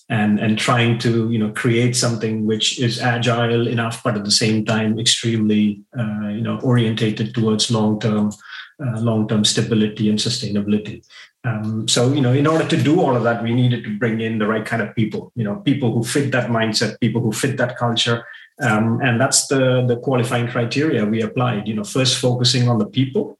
and 0.10 0.39
and 0.43 0.60
trying 0.67 1.00
to 1.05 1.12
you 1.34 1.39
know 1.41 1.51
create 1.63 1.96
something 1.96 2.46
which 2.51 2.67
is 2.88 3.00
agile 3.00 3.65
enough, 3.75 4.03
but 4.03 4.17
at 4.17 4.25
the 4.25 4.38
same 4.43 4.65
time 4.65 5.00
extremely 5.00 5.63
uh, 6.01 6.27
you 6.38 6.43
know 6.48 6.60
orientated 6.72 7.34
towards 7.34 7.72
long 7.72 8.00
term. 8.00 8.31
Uh, 8.81 8.98
long-term 9.01 9.43
stability 9.43 10.10
and 10.10 10.19
sustainability. 10.19 11.03
Um, 11.43 11.86
so, 11.89 12.13
you 12.13 12.22
know, 12.22 12.31
in 12.31 12.48
order 12.48 12.65
to 12.65 12.77
do 12.81 13.01
all 13.01 13.13
of 13.13 13.24
that, 13.24 13.43
we 13.43 13.53
needed 13.53 13.84
to 13.84 13.98
bring 14.00 14.22
in 14.22 14.39
the 14.39 14.48
right 14.48 14.65
kind 14.65 14.81
of 14.81 14.96
people. 14.96 15.34
You 15.36 15.43
know, 15.43 15.55
people 15.69 15.91
who 15.91 16.01
fit 16.01 16.31
that 16.31 16.50
mindset, 16.50 16.98
people 17.01 17.22
who 17.22 17.34
fit 17.34 17.58
that 17.58 17.75
culture, 17.75 18.24
um, 18.62 19.01
and 19.01 19.19
that's 19.19 19.48
the, 19.48 19.86
the 19.86 19.98
qualifying 19.98 20.48
criteria 20.48 21.05
we 21.05 21.22
applied. 21.22 21.67
You 21.67 21.75
know, 21.75 21.84
first 21.84 22.19
focusing 22.19 22.69
on 22.69 22.77
the 22.79 22.86
people, 22.86 23.38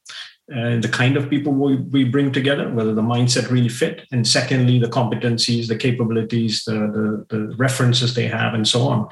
and 0.50 0.82
the 0.82 0.88
kind 0.88 1.16
of 1.16 1.30
people 1.30 1.52
we, 1.52 1.76
we 1.76 2.04
bring 2.04 2.32
together, 2.32 2.68
whether 2.70 2.92
the 2.92 3.02
mindset 3.02 3.50
really 3.50 3.68
fit, 3.68 4.06
and 4.10 4.26
secondly, 4.26 4.78
the 4.78 4.88
competencies, 4.88 5.68
the 5.68 5.76
capabilities, 5.76 6.64
the, 6.64 6.72
the, 6.72 7.36
the 7.36 7.56
references 7.56 8.14
they 8.14 8.26
have, 8.26 8.54
and 8.54 8.66
so 8.66 8.82
on. 8.82 9.08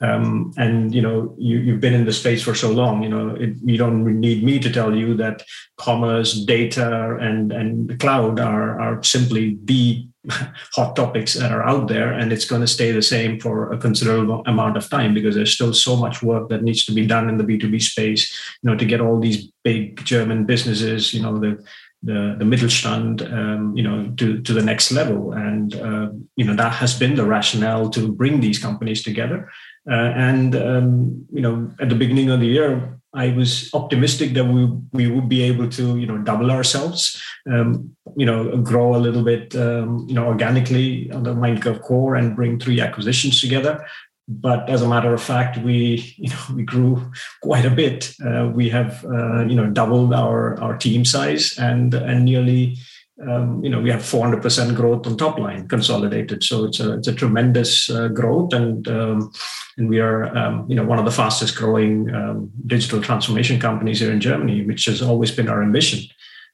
Um, 0.00 0.52
and 0.56 0.94
you 0.94 1.02
know, 1.02 1.34
you, 1.38 1.58
you've 1.58 1.80
been 1.80 1.94
in 1.94 2.04
the 2.04 2.12
space 2.12 2.42
for 2.42 2.54
so 2.54 2.70
long. 2.70 3.02
You 3.02 3.08
know, 3.08 3.34
it, 3.34 3.56
you 3.64 3.76
don't 3.76 4.04
need 4.20 4.44
me 4.44 4.58
to 4.60 4.72
tell 4.72 4.94
you 4.94 5.14
that 5.14 5.42
commerce, 5.76 6.34
data, 6.44 7.16
and 7.20 7.52
and 7.52 7.98
cloud 7.98 8.40
are 8.40 8.80
are 8.80 9.02
simply 9.02 9.58
the 9.64 10.07
hot 10.74 10.96
topics 10.96 11.34
that 11.34 11.52
are 11.52 11.62
out 11.62 11.88
there 11.88 12.12
and 12.12 12.32
it's 12.32 12.44
going 12.44 12.60
to 12.60 12.66
stay 12.66 12.90
the 12.90 13.02
same 13.02 13.38
for 13.38 13.72
a 13.72 13.78
considerable 13.78 14.42
amount 14.46 14.76
of 14.76 14.88
time 14.90 15.14
because 15.14 15.34
there's 15.34 15.54
still 15.54 15.72
so 15.72 15.96
much 15.96 16.22
work 16.22 16.48
that 16.48 16.62
needs 16.62 16.84
to 16.84 16.92
be 16.92 17.06
done 17.06 17.28
in 17.28 17.38
the 17.38 17.44
b2b 17.44 17.80
space 17.80 18.32
you 18.62 18.70
know 18.70 18.76
to 18.76 18.84
get 18.84 19.00
all 19.00 19.20
these 19.20 19.50
big 19.62 20.04
german 20.04 20.44
businesses 20.44 21.14
you 21.14 21.22
know 21.22 21.38
the 21.38 21.64
the, 22.02 22.36
the 22.38 22.44
Mittelstand, 22.44 23.32
um, 23.32 23.76
you 23.76 23.82
know, 23.82 24.12
to, 24.18 24.40
to 24.42 24.52
the 24.52 24.62
next 24.62 24.92
level. 24.92 25.32
And, 25.32 25.74
uh, 25.74 26.10
you 26.36 26.44
know, 26.44 26.54
that 26.54 26.74
has 26.74 26.96
been 26.96 27.16
the 27.16 27.24
rationale 27.24 27.90
to 27.90 28.12
bring 28.12 28.40
these 28.40 28.58
companies 28.58 29.02
together. 29.02 29.50
Uh, 29.90 30.12
and, 30.14 30.54
um, 30.54 31.26
you 31.32 31.40
know, 31.40 31.72
at 31.80 31.88
the 31.88 31.96
beginning 31.96 32.30
of 32.30 32.40
the 32.40 32.46
year, 32.46 32.97
I 33.18 33.32
was 33.32 33.68
optimistic 33.74 34.34
that 34.34 34.44
we 34.44 34.66
we 34.92 35.10
would 35.10 35.28
be 35.28 35.42
able 35.42 35.68
to 35.70 35.98
you 35.98 36.06
know 36.06 36.18
double 36.18 36.52
ourselves, 36.52 37.20
um, 37.50 37.96
you 38.16 38.24
know, 38.24 38.56
grow 38.58 38.94
a 38.94 39.04
little 39.06 39.24
bit, 39.24 39.56
um, 39.56 40.06
you 40.08 40.14
know, 40.14 40.26
organically 40.26 41.10
on 41.10 41.24
the 41.24 41.34
Mindcurv 41.34 41.82
core 41.82 42.14
and 42.14 42.36
bring 42.36 42.60
three 42.60 42.80
acquisitions 42.80 43.40
together. 43.40 43.84
But 44.28 44.70
as 44.70 44.82
a 44.82 44.88
matter 44.88 45.12
of 45.12 45.22
fact, 45.22 45.58
we 45.58 46.14
you 46.16 46.30
know 46.30 46.42
we 46.54 46.62
grew 46.62 47.10
quite 47.42 47.64
a 47.64 47.70
bit. 47.82 48.14
Uh, 48.24 48.52
we 48.54 48.68
have 48.70 49.04
uh, 49.04 49.44
you 49.46 49.56
know 49.56 49.66
doubled 49.66 50.14
our 50.14 50.60
our 50.60 50.76
team 50.78 51.04
size 51.04 51.58
and 51.58 51.94
and 51.94 52.24
nearly 52.24 52.78
um, 53.26 53.62
you 53.64 53.70
know, 53.70 53.80
we 53.80 53.90
have 53.90 54.02
400% 54.02 54.76
growth 54.76 55.06
on 55.06 55.16
top 55.16 55.38
line 55.38 55.66
consolidated. 55.66 56.44
So 56.44 56.64
it's 56.64 56.78
a, 56.78 56.94
it's 56.94 57.08
a 57.08 57.14
tremendous 57.14 57.90
uh, 57.90 58.08
growth. 58.08 58.52
And, 58.52 58.86
um, 58.88 59.32
and 59.76 59.88
we 59.88 59.98
are, 59.98 60.36
um, 60.36 60.66
you 60.68 60.76
know, 60.76 60.84
one 60.84 60.98
of 60.98 61.04
the 61.04 61.10
fastest 61.10 61.56
growing 61.56 62.14
um, 62.14 62.50
digital 62.66 63.00
transformation 63.00 63.58
companies 63.58 64.00
here 64.00 64.12
in 64.12 64.20
Germany, 64.20 64.64
which 64.64 64.84
has 64.84 65.02
always 65.02 65.32
been 65.32 65.48
our 65.48 65.62
ambition. 65.62 66.08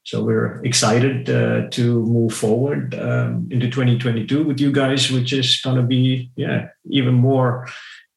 So 0.04 0.22
we're 0.22 0.62
excited 0.64 1.30
uh, 1.30 1.68
to 1.70 2.00
move 2.00 2.34
forward 2.34 2.94
um, 2.94 3.48
into 3.50 3.70
2022 3.70 4.44
with 4.44 4.60
you 4.60 4.70
guys, 4.70 5.10
which 5.10 5.32
is 5.32 5.60
going 5.62 5.76
to 5.76 5.82
be, 5.82 6.30
yeah, 6.36 6.68
even 6.90 7.14
more 7.14 7.68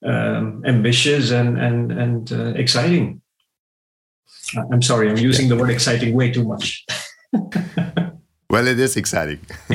um, 0.06 0.64
ambitious 0.66 1.32
and, 1.32 1.58
and, 1.58 1.92
and 1.92 2.32
uh, 2.32 2.54
exciting. 2.56 3.22
I'm 4.72 4.82
sorry, 4.82 5.10
I'm 5.10 5.18
using 5.18 5.50
the 5.50 5.58
word 5.58 5.70
exciting 5.70 6.14
way 6.14 6.32
too 6.32 6.46
much. 6.46 6.86
well, 8.50 8.68
it 8.68 8.80
is 8.80 8.96
exciting. 8.96 9.40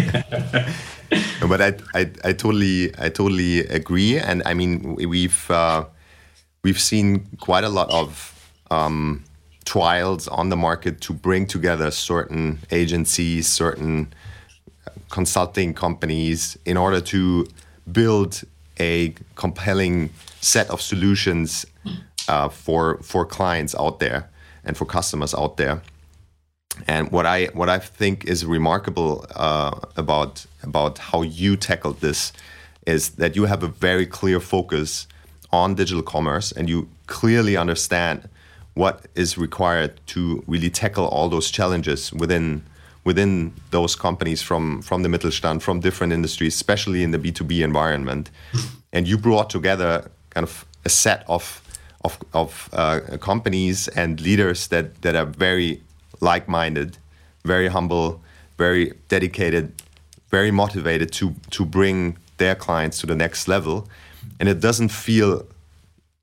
but 1.48 1.60
I, 1.60 1.74
I, 1.94 2.10
I 2.24 2.32
totally, 2.32 2.92
I 2.98 3.08
totally 3.08 3.60
agree. 3.60 4.18
And 4.18 4.42
I 4.46 4.54
mean, 4.54 4.96
we've, 4.96 5.50
uh, 5.50 5.84
we've 6.62 6.80
seen 6.80 7.26
quite 7.40 7.64
a 7.64 7.68
lot 7.68 7.90
of 7.90 8.50
um, 8.70 9.24
trials 9.64 10.28
on 10.28 10.48
the 10.48 10.56
market 10.56 11.00
to 11.02 11.12
bring 11.12 11.46
together 11.46 11.90
certain 11.90 12.58
agencies, 12.70 13.46
certain 13.46 14.12
consulting 15.10 15.74
companies 15.74 16.56
in 16.64 16.76
order 16.76 17.00
to 17.00 17.46
build 17.90 18.42
a 18.80 19.14
compelling 19.34 20.10
set 20.40 20.68
of 20.70 20.80
solutions 20.80 21.66
uh, 22.28 22.48
for 22.48 22.98
for 23.02 23.26
clients 23.26 23.74
out 23.74 23.98
there 24.00 24.30
and 24.64 24.76
for 24.76 24.86
customers 24.86 25.34
out 25.34 25.56
there. 25.56 25.82
And 26.86 27.10
what 27.10 27.26
I 27.26 27.46
what 27.52 27.68
I 27.68 27.78
think 27.78 28.24
is 28.24 28.44
remarkable 28.44 29.26
uh, 29.34 29.78
about 29.96 30.46
about 30.62 30.98
how 30.98 31.22
you 31.22 31.56
tackled 31.56 32.00
this 32.00 32.32
is 32.86 33.10
that 33.10 33.36
you 33.36 33.44
have 33.44 33.62
a 33.62 33.68
very 33.68 34.06
clear 34.06 34.40
focus 34.40 35.06
on 35.52 35.74
digital 35.74 36.02
commerce 36.02 36.50
and 36.52 36.68
you 36.68 36.88
clearly 37.06 37.56
understand 37.56 38.28
what 38.74 39.06
is 39.14 39.36
required 39.36 40.00
to 40.06 40.42
really 40.46 40.70
tackle 40.70 41.06
all 41.08 41.28
those 41.28 41.50
challenges 41.50 42.12
within 42.12 42.62
within 43.04 43.52
those 43.70 43.94
companies 43.94 44.42
from 44.42 44.82
from 44.82 45.02
the 45.02 45.08
Mittelstand, 45.08 45.62
from 45.62 45.80
different 45.80 46.12
industries, 46.12 46.54
especially 46.54 47.02
in 47.02 47.10
the 47.10 47.18
B2B 47.18 47.62
environment. 47.62 48.30
and 48.92 49.06
you 49.06 49.18
brought 49.18 49.50
together 49.50 50.10
kind 50.30 50.44
of 50.44 50.64
a 50.84 50.88
set 50.88 51.24
of 51.28 51.62
of, 52.04 52.18
of 52.32 52.68
uh, 52.72 53.00
companies 53.20 53.88
and 53.88 54.20
leaders 54.20 54.68
that, 54.68 55.02
that 55.02 55.14
are 55.14 55.26
very 55.26 55.80
like-minded, 56.22 56.96
very 57.44 57.68
humble, 57.68 58.22
very 58.56 58.94
dedicated, 59.08 59.72
very 60.30 60.50
motivated 60.50 61.12
to 61.12 61.34
to 61.50 61.64
bring 61.66 62.16
their 62.38 62.54
clients 62.54 63.00
to 63.00 63.06
the 63.06 63.14
next 63.14 63.48
level, 63.48 63.88
and 64.40 64.48
it 64.48 64.60
doesn't 64.60 64.90
feel 64.90 65.44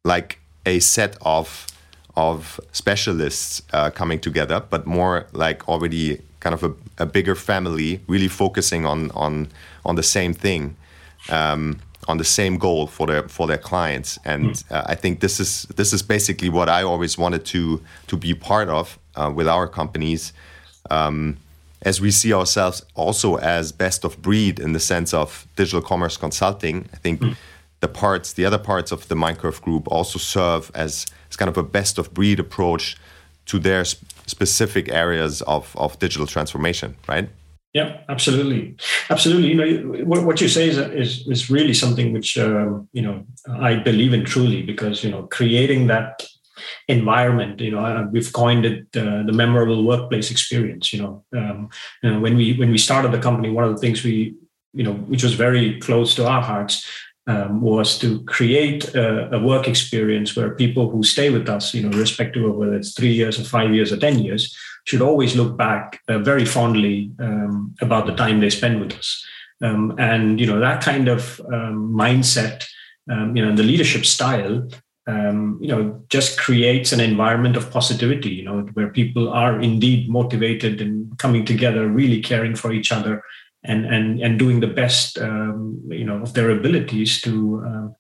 like 0.04 0.40
a 0.66 0.80
set 0.80 1.18
of 1.22 1.68
of 2.16 2.60
specialists 2.72 3.62
uh, 3.74 3.90
coming 3.92 4.20
together, 4.20 4.60
but 4.70 4.86
more 4.86 5.28
like 5.32 5.68
already 5.70 6.20
kind 6.40 6.54
of 6.54 6.64
a, 6.64 6.74
a, 6.98 7.06
bigger 7.06 7.36
family, 7.36 8.02
really 8.08 8.28
focusing 8.28 8.86
on 8.86 9.12
on 9.12 9.48
on 9.86 9.96
the 9.96 10.04
same 10.04 10.34
thing. 10.34 10.76
Um, 11.30 11.80
on 12.08 12.18
the 12.18 12.24
same 12.24 12.58
goal 12.58 12.88
for 12.88 13.06
their 13.08 13.28
for 13.28 13.46
their 13.48 13.58
clients. 13.58 14.18
And 14.26 14.52
mm. 14.52 14.72
uh, 14.72 14.84
I 14.88 14.96
think 14.96 15.20
this 15.20 15.40
is 15.40 15.64
this 15.76 15.94
is 15.94 16.02
basically 16.02 16.50
what 16.50 16.68
I 16.68 16.82
always 16.82 17.18
wanted 17.18 17.46
to 17.46 17.82
to 18.08 18.18
be 18.18 18.34
part 18.34 18.70
of 18.70 18.98
uh, 19.20 19.32
with 19.32 19.48
our 19.48 19.68
companies. 19.68 20.34
Um, 20.90 21.38
as 21.82 22.02
we 22.02 22.12
see 22.12 22.34
ourselves 22.34 22.86
also 22.96 23.38
as 23.38 23.72
best 23.72 24.04
of 24.04 24.22
breed 24.22 24.60
in 24.60 24.74
the 24.74 24.80
sense 24.80 25.14
of 25.14 25.48
digital 25.56 25.82
commerce 25.82 26.18
consulting, 26.18 26.90
I 26.94 26.98
think 26.98 27.22
mm. 27.22 27.36
the 27.80 27.88
parts, 27.88 28.34
the 28.34 28.46
other 28.46 28.58
parts 28.58 28.92
of 28.92 29.08
the 29.08 29.16
Mindcurv 29.16 29.62
group 29.62 29.88
also 29.88 30.20
serve 30.20 30.72
as, 30.76 31.06
as 31.30 31.38
kind 31.38 31.50
of 31.50 31.58
a 31.58 31.64
best 31.64 31.98
of 31.98 32.14
breed 32.14 32.40
approach 32.40 32.98
to 33.46 33.60
their 33.60 33.84
sp 33.88 34.04
specific 34.30 34.90
areas 34.90 35.42
of, 35.44 35.76
of 35.76 35.98
digital 35.98 36.28
transformation, 36.28 36.96
right? 37.08 37.30
Yeah, 37.74 38.02
absolutely, 38.08 38.76
absolutely. 39.10 39.50
You 39.50 39.56
know, 39.56 40.04
what, 40.04 40.24
what 40.24 40.42
you 40.42 40.48
say 40.48 40.70
is, 40.70 40.78
is 40.78 41.28
is 41.28 41.50
really 41.50 41.74
something 41.74 42.14
which 42.14 42.38
um, 42.38 42.88
you 42.94 43.02
know 43.02 43.26
I 43.48 43.76
believe 43.76 44.14
in 44.14 44.26
truly 44.26 44.64
because 44.64 45.04
you 45.04 45.12
know 45.12 45.24
creating 45.28 45.88
that 45.88 46.26
environment. 46.88 47.60
You 47.60 47.72
know, 47.72 48.10
we've 48.12 48.32
coined 48.34 48.66
it 48.66 48.88
uh, 48.96 49.24
the 49.24 49.34
memorable 49.34 49.84
workplace 49.84 50.32
experience. 50.32 50.94
You 50.94 51.02
know, 51.02 51.24
um, 51.36 51.70
you 52.04 52.12
know, 52.12 52.20
when 52.20 52.36
we 52.36 52.54
when 52.58 52.72
we 52.72 52.78
started 52.78 53.12
the 53.12 53.20
company, 53.20 53.50
one 53.50 53.64
of 53.64 53.72
the 53.72 53.82
things 53.82 54.04
we 54.04 54.36
you 54.74 54.84
know 54.84 54.94
which 54.94 55.24
was 55.24 55.34
very 55.34 55.80
close 55.80 56.14
to 56.16 56.28
our 56.28 56.42
hearts 56.42 56.88
um, 57.28 57.62
was 57.62 58.00
to 58.00 58.24
create 58.24 58.96
a, 58.96 59.36
a, 59.36 59.40
work 59.40 59.68
experience 59.68 60.36
where 60.36 60.56
people 60.56 60.90
who 60.90 61.04
stay 61.04 61.30
with 61.30 61.48
us, 61.48 61.74
you 61.76 61.84
know, 61.84 61.96
respective 61.96 62.44
of 62.44 62.56
whether 62.56 62.74
it's 62.74 62.94
three 62.94 63.12
years 63.12 63.40
or 63.40 63.44
five 63.44 63.72
years 63.74 63.92
or 63.92 63.98
ten 63.98 64.18
years, 64.18 64.56
should 64.86 65.02
always 65.02 65.36
look 65.36 65.56
back 65.56 66.02
uh, 66.08 66.18
very 66.18 66.46
fondly 66.46 67.12
um, 67.20 67.76
about 67.82 68.08
the 68.08 68.16
time 68.16 68.40
they 68.40 68.50
spend 68.50 68.80
with 68.80 68.94
us. 68.94 69.24
Um, 69.62 69.94
and 70.00 70.40
you 70.40 70.48
know 70.48 70.60
that 70.60 70.82
kind 70.82 71.08
of 71.08 71.40
um, 71.54 71.94
mindset, 71.94 72.66
um, 73.12 73.36
you 73.36 73.46
know, 73.46 73.56
the 73.56 73.64
leadership 73.64 74.06
style, 74.06 74.68
um, 75.10 75.58
you 75.62 75.68
know, 75.68 75.82
just 76.10 76.40
creates 76.40 76.92
an 76.92 77.00
environment 77.00 77.58
of 77.58 77.72
positivity. 77.72 78.30
You 78.30 78.46
know, 78.46 78.60
where 78.74 78.90
people 78.90 79.30
are 79.30 79.60
indeed 79.60 80.10
motivated 80.10 80.82
and 80.82 81.18
coming 81.18 81.46
together, 81.46 81.88
really 81.88 82.22
caring 82.22 82.56
for 82.56 82.72
each 82.72 82.92
other, 82.92 83.24
and 83.64 83.86
and 83.86 84.22
and 84.22 84.40
doing 84.40 84.60
the 84.60 84.74
best, 84.82 85.18
um, 85.18 85.82
you 85.90 86.06
know, 86.06 86.22
of 86.22 86.34
their 86.34 86.50
abilities 86.52 87.22
to 87.22 87.96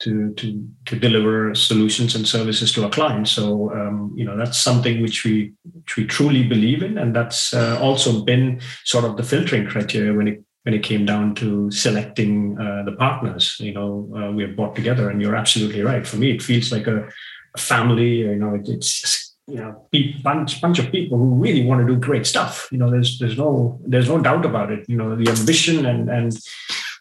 to 0.00 0.32
to 0.34 0.68
to 0.86 0.98
deliver 0.98 1.54
solutions 1.54 2.14
and 2.14 2.26
services 2.26 2.72
to 2.72 2.84
our 2.84 2.90
clients. 2.90 3.30
So 3.30 3.70
um, 3.72 4.12
you 4.16 4.24
know 4.24 4.36
that's 4.36 4.58
something 4.58 5.02
which 5.02 5.24
we 5.24 5.52
which 5.74 5.96
we 5.96 6.06
truly 6.06 6.42
believe 6.42 6.82
in, 6.82 6.98
and 6.98 7.14
that's 7.14 7.54
uh, 7.54 7.78
also 7.80 8.24
been 8.24 8.60
sort 8.84 9.04
of 9.04 9.16
the 9.16 9.22
filtering 9.22 9.66
criteria 9.66 10.12
when 10.14 10.28
it 10.28 10.44
when 10.64 10.74
it 10.74 10.82
came 10.82 11.06
down 11.06 11.34
to 11.36 11.70
selecting 11.70 12.58
uh, 12.58 12.82
the 12.84 12.92
partners. 12.92 13.56
You 13.60 13.72
know 13.72 14.12
uh, 14.16 14.32
we 14.32 14.42
have 14.42 14.56
brought 14.56 14.76
together, 14.76 15.10
and 15.10 15.20
you're 15.20 15.36
absolutely 15.36 15.82
right. 15.82 16.06
For 16.06 16.16
me, 16.16 16.30
it 16.30 16.42
feels 16.42 16.72
like 16.72 16.86
a, 16.86 17.08
a 17.54 17.60
family. 17.60 18.18
You 18.18 18.36
know, 18.36 18.54
it, 18.54 18.68
it's 18.68 19.34
you 19.46 19.56
know 19.56 19.88
bunch 20.22 20.60
bunch 20.60 20.78
of 20.78 20.92
people 20.92 21.18
who 21.18 21.34
really 21.34 21.64
want 21.64 21.80
to 21.80 21.92
do 21.92 21.98
great 21.98 22.26
stuff. 22.26 22.68
You 22.70 22.78
know, 22.78 22.90
there's 22.90 23.18
there's 23.18 23.38
no 23.38 23.80
there's 23.86 24.08
no 24.08 24.20
doubt 24.20 24.44
about 24.44 24.70
it. 24.70 24.88
You 24.88 24.96
know, 24.96 25.16
the 25.16 25.30
ambition 25.30 25.86
and 25.86 26.08
and 26.10 26.36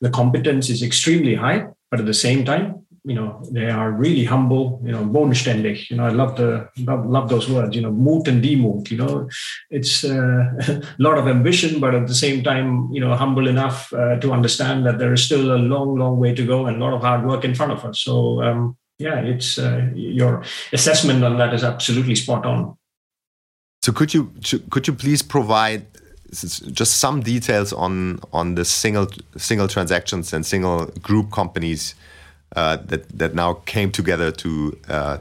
the 0.01 0.09
competence 0.09 0.69
is 0.69 0.81
extremely 0.81 1.35
high, 1.35 1.67
but 1.91 1.99
at 1.99 2.05
the 2.05 2.13
same 2.13 2.45
time, 2.45 2.85
you 3.03 3.15
know 3.15 3.41
they 3.51 3.69
are 3.69 3.91
really 3.91 4.25
humble 4.25 4.81
you 4.83 4.91
know 4.91 5.03
bodenständig 5.03 5.89
you 5.89 5.97
know 5.97 6.05
i 6.05 6.09
love 6.09 6.35
the 6.35 6.67
love, 6.85 7.05
love 7.05 7.29
those 7.29 7.49
words 7.49 7.75
you 7.75 7.81
know 7.81 7.91
moot 7.91 8.27
and 8.27 8.43
demoot 8.43 8.91
you 8.91 8.97
know. 8.97 9.29
It's 9.69 10.03
uh, 10.03 10.43
a 10.67 10.81
lot 10.97 11.17
of 11.17 11.27
ambition 11.27 11.79
but 11.79 11.95
at 11.95 12.07
the 12.07 12.15
same 12.15 12.43
time 12.43 12.89
you 12.91 13.01
know 13.01 13.15
humble 13.15 13.47
enough 13.47 13.91
uh, 13.93 14.17
to 14.19 14.31
understand 14.31 14.85
that 14.85 14.99
there 14.99 15.13
is 15.13 15.23
still 15.23 15.55
a 15.55 15.57
long 15.57 15.97
long 15.97 16.19
way 16.19 16.33
to 16.33 16.45
go 16.45 16.65
and 16.65 16.77
a 16.77 16.85
lot 16.85 16.93
of 16.93 17.01
hard 17.01 17.25
work 17.25 17.43
in 17.45 17.55
front 17.55 17.71
of 17.71 17.85
us. 17.85 18.01
So 18.01 18.41
um, 18.43 18.77
yeah 18.97 19.19
it's 19.19 19.57
uh, 19.57 19.89
your 19.95 20.43
assessment 20.73 21.23
on 21.23 21.37
that 21.37 21.53
is 21.53 21.63
absolutely 21.63 22.15
spot 22.15 22.45
on. 22.45 22.77
So 23.81 23.91
could 23.91 24.13
you 24.13 24.31
could 24.69 24.87
you 24.87 24.93
please 24.93 25.21
provide 25.21 25.85
just 26.31 26.99
some 26.99 27.21
details 27.21 27.73
on 27.73 28.19
on 28.33 28.55
the 28.55 28.65
single 28.65 29.07
single 29.37 29.67
transactions 29.67 30.33
and 30.33 30.45
single 30.45 30.87
group 31.01 31.31
companies 31.31 31.95
uh, 32.55 32.77
that 32.85 33.07
that 33.17 33.35
now 33.35 33.53
came 33.65 33.91
together 33.91 34.31
to 34.31 34.77
uh, 34.89 35.17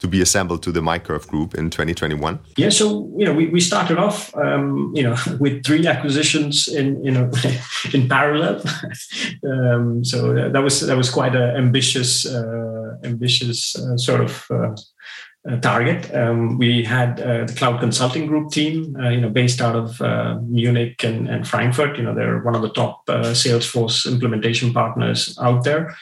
to 0.00 0.08
be 0.08 0.20
assembled 0.20 0.62
to 0.62 0.72
the 0.72 0.80
Mindcurv 0.80 1.26
group 1.28 1.54
in 1.54 1.70
2021? 1.70 2.38
Yeah, 2.56 2.70
so 2.70 3.10
you 3.16 3.24
know 3.26 3.34
we, 3.34 3.46
we 3.48 3.60
started 3.60 3.98
off 3.98 4.34
um, 4.36 4.92
you 4.94 5.02
know 5.02 5.16
with 5.40 5.64
three 5.64 5.86
acquisitions 5.86 6.68
in 6.68 7.06
in 7.06 8.08
parallel. 8.08 8.62
um, 9.44 10.04
so 10.04 10.34
that 10.34 10.62
was 10.62 10.80
that 10.80 10.96
was 10.96 11.10
quite 11.10 11.34
an 11.34 11.56
ambitious 11.56 12.26
uh, 12.26 12.96
ambitious 13.04 13.76
uh, 13.76 13.96
sort 13.96 14.20
of. 14.20 14.46
Uh, 14.50 15.56
target. 15.62 16.14
Um, 16.14 16.58
we 16.58 16.84
had 16.84 17.18
uh, 17.18 17.46
the 17.46 17.54
cloud 17.54 17.80
consulting 17.80 18.26
group 18.26 18.52
team, 18.52 18.94
uh, 19.00 19.08
you 19.08 19.22
know, 19.22 19.30
based 19.30 19.62
out 19.62 19.74
of 19.74 19.98
uh, 20.02 20.38
Munich 20.42 21.02
and, 21.02 21.30
and, 21.30 21.48
Frankfurt. 21.48 21.96
You 21.96 22.02
know, 22.02 22.14
they're 22.14 22.40
one 22.42 22.54
of 22.54 22.60
the 22.60 22.68
top 22.68 23.06
Salesforce 23.06 24.06
implementation 24.06 24.74
partners 24.74 25.38
out 25.40 25.64
there 25.64 25.96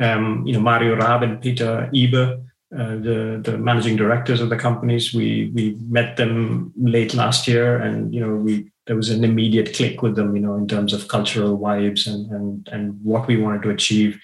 um, 0.00 0.46
you 0.46 0.54
know, 0.54 0.60
Mario 0.60 0.96
Raab 0.96 1.22
and 1.22 1.40
Peter 1.40 1.90
Eber, 1.94 2.40
uh, 2.74 2.96
the 2.96 3.40
the 3.44 3.58
managing 3.58 3.96
directors 3.96 4.40
of 4.40 4.48
the 4.48 4.56
companies. 4.56 5.12
We 5.12 5.50
we 5.54 5.76
met 5.88 6.16
them 6.16 6.72
late 6.76 7.14
last 7.14 7.46
year, 7.46 7.76
and 7.76 8.14
you 8.14 8.20
know, 8.20 8.34
we 8.36 8.70
there 8.86 8.96
was 8.96 9.10
an 9.10 9.24
immediate 9.24 9.74
click 9.74 10.02
with 10.02 10.16
them, 10.16 10.34
you 10.34 10.42
know, 10.42 10.54
in 10.56 10.66
terms 10.66 10.92
of 10.92 11.08
cultural 11.08 11.58
vibes 11.58 12.06
and 12.06 12.30
and 12.30 12.68
and 12.72 13.04
what 13.04 13.26
we 13.26 13.36
wanted 13.36 13.62
to 13.62 13.70
achieve. 13.70 14.18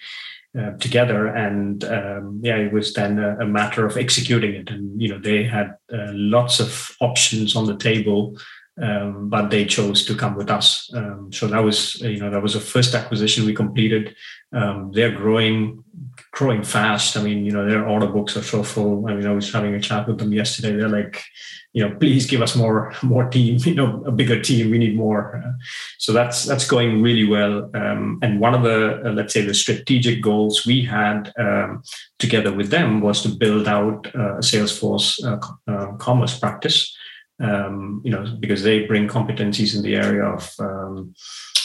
Uh, 0.59 0.71
together 0.77 1.27
and 1.27 1.83
um, 1.83 2.39
yeah 2.41 2.55
it 2.55 2.73
was 2.73 2.91
then 2.95 3.19
a, 3.19 3.37
a, 3.37 3.45
matter 3.45 3.85
of 3.85 3.97
executing 3.97 4.55
it 4.55 4.67
and 4.71 4.99
you 4.99 5.07
know 5.07 5.19
they 5.19 5.43
had 5.43 5.75
uh, 5.93 6.09
lots 6.11 6.59
of 6.59 6.89
options 7.01 7.55
on 7.55 7.67
the 7.67 7.77
table 7.77 8.35
um, 8.81 9.29
but 9.29 9.49
they 9.49 9.65
chose 9.65 10.05
to 10.05 10.15
come 10.15 10.35
with 10.35 10.49
us. 10.49 10.91
Um, 10.93 11.31
so 11.31 11.47
that 11.47 11.63
was 11.63 11.99
you 12.01 12.19
know 12.19 12.29
that 12.29 12.41
was 12.41 12.53
the 12.53 12.59
first 12.59 12.95
acquisition 12.95 13.45
we 13.45 13.53
completed. 13.53 14.15
Um, 14.53 14.91
they're 14.93 15.11
growing 15.11 15.83
growing 16.31 16.63
fast. 16.63 17.17
I 17.17 17.23
mean, 17.23 17.45
you 17.45 17.51
know, 17.51 17.67
their 17.67 17.87
order 17.87 18.07
books 18.07 18.37
are 18.37 18.43
so 18.43 18.63
full. 18.63 19.07
I 19.07 19.15
mean, 19.15 19.25
I 19.25 19.33
was 19.33 19.51
having 19.51 19.73
a 19.73 19.79
chat 19.79 20.07
with 20.07 20.19
them 20.19 20.31
yesterday. 20.31 20.75
They're 20.75 20.87
like, 20.87 21.21
you 21.73 21.87
know, 21.87 21.95
please 21.95 22.25
give 22.25 22.41
us 22.41 22.55
more 22.55 22.93
more 23.03 23.29
team. 23.29 23.57
You 23.59 23.75
know, 23.75 24.03
a 24.05 24.11
bigger 24.11 24.41
team. 24.41 24.71
We 24.71 24.77
need 24.77 24.95
more. 24.95 25.43
so 25.97 26.13
that's 26.13 26.45
that's 26.45 26.67
going 26.67 27.01
really 27.01 27.27
well. 27.27 27.69
Um, 27.73 28.19
and 28.21 28.39
one 28.39 28.55
of 28.55 28.63
the 28.63 29.01
uh, 29.05 29.11
let's 29.11 29.33
say 29.33 29.41
the 29.41 29.53
strategic 29.53 30.21
goals 30.21 30.65
we 30.65 30.83
had 30.83 31.33
um, 31.37 31.83
together 32.17 32.53
with 32.53 32.69
them 32.69 33.01
was 33.01 33.21
to 33.23 33.29
build 33.29 33.67
out 33.67 34.07
uh, 34.15 34.35
a 34.35 34.41
Salesforce 34.41 35.23
uh, 35.23 35.71
uh, 35.71 35.93
commerce 35.97 36.37
practice. 36.37 36.95
Um, 37.41 38.01
you 38.03 38.11
know, 38.11 38.35
because 38.39 38.63
they 38.63 38.85
bring 38.85 39.07
competencies 39.07 39.73
in 39.73 39.81
the 39.81 39.95
area 39.95 40.23
of 40.23 40.53
um, 40.59 41.13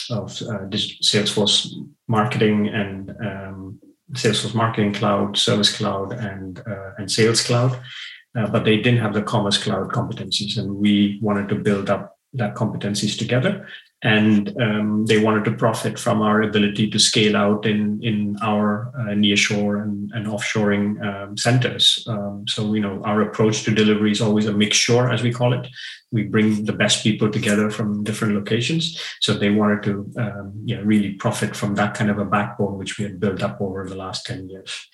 of 0.09 0.41
uh, 0.43 0.67
Salesforce 1.03 1.73
marketing 2.07 2.69
and 2.69 3.09
um, 3.19 3.79
Salesforce 4.13 4.53
Marketing 4.53 4.93
Cloud, 4.93 5.35
Service 5.35 5.75
Cloud, 5.75 6.13
and 6.13 6.59
uh, 6.59 6.91
and 6.97 7.11
Sales 7.11 7.43
Cloud, 7.43 7.77
uh, 8.37 8.47
but 8.47 8.63
they 8.63 8.77
didn't 8.77 9.01
have 9.01 9.13
the 9.13 9.21
Commerce 9.21 9.61
Cloud 9.61 9.89
competencies, 9.89 10.57
and 10.57 10.75
we 10.75 11.19
wanted 11.21 11.49
to 11.49 11.55
build 11.55 11.89
up 11.89 12.17
that 12.33 12.55
competencies 12.55 13.17
together 13.17 13.67
and 14.05 14.55
um, 14.61 15.05
they 15.07 15.17
wanted 15.17 15.43
to 15.45 15.51
profit 15.51 15.97
from 15.97 16.21
our 16.21 16.43
ability 16.43 16.87
to 16.91 16.99
scale 16.99 17.35
out 17.35 17.65
in 17.65 17.99
in 18.03 18.37
our 18.43 18.91
uh, 18.99 19.15
nearshore 19.15 19.81
and, 19.81 20.11
and 20.13 20.27
offshoring 20.27 20.87
um, 21.03 21.35
centers. 21.35 22.05
Um, 22.07 22.45
so 22.47 22.75
you 22.75 22.81
know 22.81 23.01
our 23.03 23.21
approach 23.21 23.63
to 23.63 23.71
delivery 23.71 24.11
is 24.11 24.21
always 24.21 24.45
a 24.45 24.53
mixture, 24.53 25.09
as 25.09 25.23
we 25.23 25.33
call 25.33 25.53
it. 25.53 25.67
We 26.11 26.23
bring 26.23 26.65
the 26.65 26.77
best 26.83 27.03
people 27.03 27.29
together 27.31 27.71
from 27.71 28.03
different 28.03 28.35
locations. 28.35 29.01
So 29.21 29.33
they 29.33 29.49
wanted 29.49 29.81
to 29.83 29.93
um, 30.19 30.53
yeah, 30.63 30.81
really 30.83 31.13
profit 31.13 31.55
from 31.55 31.73
that 31.75 31.95
kind 31.95 32.11
of 32.11 32.19
a 32.19 32.25
backbone 32.25 32.77
which 32.77 32.99
we 32.99 33.05
had 33.05 33.19
built 33.19 33.41
up 33.41 33.59
over 33.59 33.89
the 33.89 33.95
last 33.95 34.25
ten 34.25 34.47
years. 34.47 34.87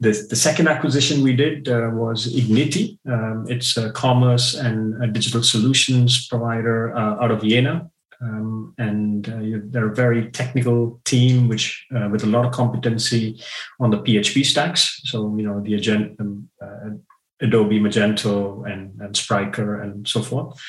The, 0.00 0.12
the 0.28 0.36
second 0.36 0.68
acquisition 0.68 1.22
we 1.22 1.34
did 1.34 1.68
uh, 1.68 1.88
was 1.94 2.32
Igniti. 2.34 2.98
Um, 3.08 3.46
it's 3.48 3.78
a 3.78 3.90
commerce 3.92 4.54
and 4.54 5.02
a 5.02 5.06
digital 5.06 5.42
solutions 5.42 6.28
provider 6.28 6.94
uh, 6.94 7.24
out 7.24 7.30
of 7.30 7.40
Vienna. 7.40 7.88
Um, 8.20 8.74
and 8.78 9.28
uh, 9.28 9.38
you, 9.38 9.62
they're 9.64 9.92
a 9.92 9.94
very 9.94 10.30
technical 10.30 11.00
team, 11.04 11.48
which 11.48 11.86
uh, 11.94 12.08
with 12.10 12.24
a 12.24 12.26
lot 12.26 12.44
of 12.44 12.52
competency 12.52 13.40
on 13.78 13.90
the 13.90 13.98
PHP 13.98 14.44
stacks. 14.44 15.00
So 15.04 15.36
you 15.36 15.44
know 15.44 15.60
the 15.60 16.16
um, 16.18 16.48
uh, 16.60 16.90
Adobe 17.40 17.80
Magento 17.80 18.68
and, 18.70 19.00
and 19.00 19.14
Spryker 19.14 19.82
and 19.82 20.06
so 20.06 20.22
forth. 20.22 20.60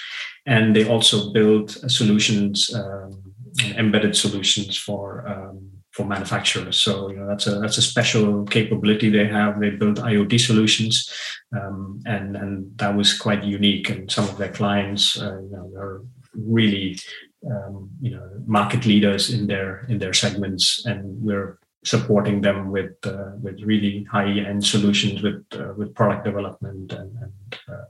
And 0.46 0.76
they 0.76 0.88
also 0.88 1.32
build 1.32 1.72
solutions, 1.90 2.74
um, 2.74 3.34
embedded 3.76 4.16
solutions 4.16 4.78
for 4.78 5.28
um, 5.28 5.70
for 5.92 6.06
manufacturers. 6.06 6.80
So 6.80 7.10
you 7.10 7.18
know 7.18 7.28
that's 7.28 7.48
a 7.48 7.60
that's 7.60 7.78
a 7.78 7.82
special 7.82 8.46
capability 8.46 9.10
they 9.10 9.28
have. 9.28 9.60
They 9.60 9.72
build 9.72 9.98
IoT 9.98 10.40
solutions, 10.40 11.12
um, 11.60 12.02
and 12.06 12.36
and 12.36 12.78
that 12.78 12.96
was 12.96 13.18
quite 13.18 13.44
unique. 13.44 13.90
And 13.90 14.12
some 14.12 14.26
of 14.26 14.38
their 14.38 14.52
clients, 14.52 15.20
uh, 15.20 15.40
you 15.42 15.50
know, 15.52 15.72
are 15.76 16.04
really 16.36 17.00
um, 17.46 17.90
you 18.02 18.12
know 18.12 18.30
market 18.46 18.86
leaders 18.86 19.30
in 19.30 19.48
their 19.48 19.86
in 19.90 20.00
their 20.00 20.14
segments, 20.14 20.86
and 20.86 21.22
we're 21.22 21.60
supporting 21.84 22.42
them 22.42 22.72
with 22.72 22.94
uh, 23.06 23.32
with 23.42 23.62
really 23.62 24.04
high 24.12 24.30
end 24.30 24.66
solutions 24.66 25.22
with 25.22 25.46
uh, 25.54 25.74
with 25.78 25.94
product 25.96 26.26
development 26.26 26.92
and 26.94 27.12
and, 27.22 27.58
uh, 27.68 27.86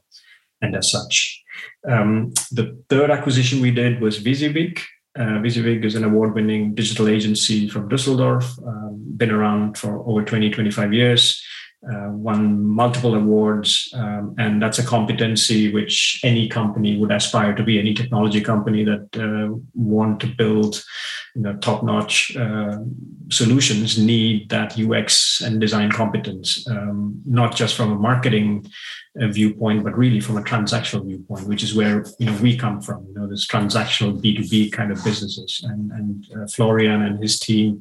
and 0.61 0.75
as 0.75 0.91
such. 0.91 1.43
Um, 1.87 2.31
the 2.51 2.81
third 2.89 3.11
acquisition 3.11 3.61
we 3.61 3.71
did 3.71 4.01
was 4.01 4.19
wysiwyg. 4.19 4.79
Uh, 5.17 5.41
is 5.43 5.95
an 5.95 6.03
award-winning 6.05 6.73
digital 6.75 7.09
agency 7.09 7.67
from 7.67 7.89
Düsseldorf, 7.89 8.45
um, 8.65 9.03
been 9.17 9.31
around 9.31 9.77
for 9.77 10.07
over 10.07 10.23
20, 10.23 10.51
25 10.51 10.93
years 10.93 11.43
uh, 11.87 12.09
won 12.09 12.65
multiple 12.65 13.15
awards, 13.15 13.89
um, 13.93 14.35
and 14.37 14.61
that's 14.61 14.79
a 14.79 14.85
competency 14.85 15.71
which 15.71 16.19
any 16.25 16.47
company 16.47 16.97
would 16.97 17.11
aspire 17.11 17.55
to 17.55 17.63
be. 17.63 17.79
Any 17.79 17.93
technology 17.93 18.41
company 18.41 18.83
that 18.83 19.07
uh, 19.15 19.55
want 19.73 20.19
to 20.19 20.27
build, 20.27 20.83
you 21.35 21.43
know, 21.43 21.55
top-notch 21.57 22.35
uh, 22.35 22.79
solutions 23.29 23.97
need 23.97 24.49
that 24.49 24.77
UX 24.77 25.41
and 25.41 25.61
design 25.61 25.89
competence, 25.89 26.67
um, 26.69 27.21
not 27.25 27.55
just 27.55 27.75
from 27.75 27.93
a 27.93 27.95
marketing 27.95 28.65
uh, 29.21 29.27
viewpoint, 29.27 29.83
but 29.85 29.97
really 29.97 30.19
from 30.19 30.37
a 30.37 30.41
transactional 30.41 31.05
viewpoint, 31.05 31.47
which 31.47 31.63
is 31.63 31.73
where 31.73 32.05
you 32.19 32.25
know 32.25 32.37
we 32.41 32.57
come 32.57 32.81
from. 32.81 33.05
You 33.07 33.13
know, 33.13 33.27
this 33.27 33.47
transactional 33.47 34.21
B 34.21 34.35
two 34.35 34.47
B 34.49 34.69
kind 34.69 34.91
of 34.91 35.01
businesses, 35.03 35.61
and 35.63 35.91
and 35.93 36.25
uh, 36.35 36.47
Florian 36.47 37.03
and 37.03 37.21
his 37.21 37.39
team 37.39 37.79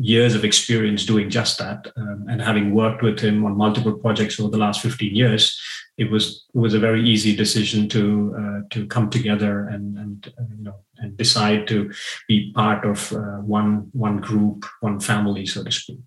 years 0.00 0.34
of 0.34 0.44
experience 0.44 1.04
doing 1.04 1.30
just 1.30 1.58
that. 1.58 1.90
Um, 1.96 2.26
and 2.28 2.40
having 2.40 2.74
worked 2.74 3.02
with 3.02 3.18
him 3.20 3.44
on 3.44 3.56
multiple 3.56 3.94
projects 3.94 4.38
over 4.38 4.50
the 4.50 4.58
last 4.58 4.80
15 4.82 5.14
years, 5.14 5.60
it 5.96 6.10
was 6.10 6.46
it 6.54 6.58
was 6.58 6.74
a 6.74 6.78
very 6.78 7.02
easy 7.02 7.34
decision 7.34 7.88
to 7.88 8.34
uh, 8.38 8.60
to 8.70 8.86
come 8.86 9.10
together 9.10 9.68
and 9.68 9.98
and 9.98 10.32
uh, 10.38 10.42
you 10.56 10.64
know 10.64 10.76
and 10.98 11.16
decide 11.16 11.66
to 11.68 11.92
be 12.28 12.52
part 12.52 12.84
of 12.84 13.12
uh, 13.12 13.40
one 13.42 13.88
one 13.92 14.18
group, 14.18 14.64
one 14.80 15.00
family, 15.00 15.46
so 15.46 15.64
to 15.64 15.70
speak. 15.70 16.00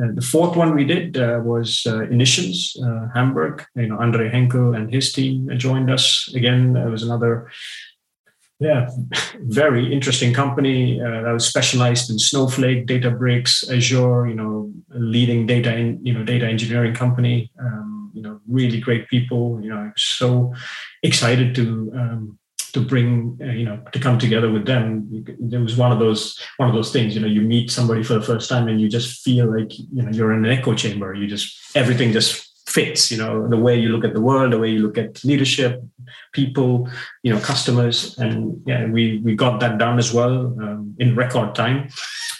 Uh, 0.00 0.12
the 0.14 0.22
fourth 0.22 0.56
one 0.56 0.74
we 0.74 0.84
did 0.84 1.16
uh, 1.16 1.40
was 1.42 1.84
Initions, 1.86 2.76
uh, 2.84 3.08
Hamburg. 3.14 3.64
You 3.74 3.88
know, 3.88 3.98
Andre 3.98 4.28
Henkel 4.28 4.74
and 4.74 4.92
his 4.92 5.12
team 5.12 5.48
joined 5.56 5.90
us. 5.90 6.32
Again, 6.34 6.76
it 6.76 6.88
was 6.88 7.02
another 7.02 7.50
yeah, 8.60 8.88
very 9.42 9.92
interesting 9.92 10.34
company 10.34 11.00
uh, 11.00 11.22
that 11.22 11.32
was 11.32 11.46
specialized 11.46 12.10
in 12.10 12.18
Snowflake, 12.18 12.86
Databricks, 12.86 13.70
Azure. 13.70 14.26
You 14.26 14.34
know, 14.34 14.72
leading 14.90 15.46
data 15.46 15.74
in, 15.76 16.04
you 16.04 16.12
know 16.12 16.24
data 16.24 16.46
engineering 16.46 16.94
company. 16.94 17.52
Um, 17.60 18.10
you 18.14 18.22
know, 18.22 18.40
really 18.48 18.80
great 18.80 19.08
people. 19.08 19.60
You 19.62 19.70
know, 19.70 19.92
so 19.96 20.52
excited 21.04 21.54
to 21.54 21.92
um, 21.94 22.38
to 22.72 22.80
bring 22.80 23.38
uh, 23.40 23.52
you 23.52 23.64
know 23.64 23.80
to 23.92 24.00
come 24.00 24.18
together 24.18 24.50
with 24.50 24.66
them. 24.66 25.08
It 25.52 25.60
was 25.60 25.76
one 25.76 25.92
of 25.92 26.00
those 26.00 26.36
one 26.56 26.68
of 26.68 26.74
those 26.74 26.92
things. 26.92 27.14
You 27.14 27.20
know, 27.20 27.28
you 27.28 27.42
meet 27.42 27.70
somebody 27.70 28.02
for 28.02 28.14
the 28.14 28.22
first 28.22 28.48
time 28.48 28.66
and 28.66 28.80
you 28.80 28.88
just 28.88 29.22
feel 29.22 29.56
like 29.56 29.70
you 29.78 30.02
know 30.02 30.10
you're 30.10 30.32
in 30.32 30.44
an 30.44 30.50
echo 30.50 30.74
chamber. 30.74 31.14
You 31.14 31.28
just 31.28 31.76
everything 31.76 32.12
just 32.12 32.47
fits 32.68 33.10
you 33.10 33.18
know 33.18 33.48
the 33.48 33.56
way 33.56 33.74
you 33.78 33.88
look 33.88 34.04
at 34.04 34.14
the 34.14 34.20
world 34.20 34.52
the 34.52 34.58
way 34.58 34.70
you 34.70 34.80
look 34.80 34.98
at 34.98 35.24
leadership 35.24 35.82
people 36.32 36.88
you 37.22 37.32
know 37.32 37.40
customers. 37.40 38.16
And 38.18 38.62
yeah 38.66 38.86
we 38.86 39.18
we 39.24 39.34
got 39.34 39.60
that 39.60 39.78
done 39.78 39.98
as 39.98 40.12
well 40.12 40.36
um, 40.62 40.94
in 40.98 41.16
record 41.16 41.54
time. 41.54 41.88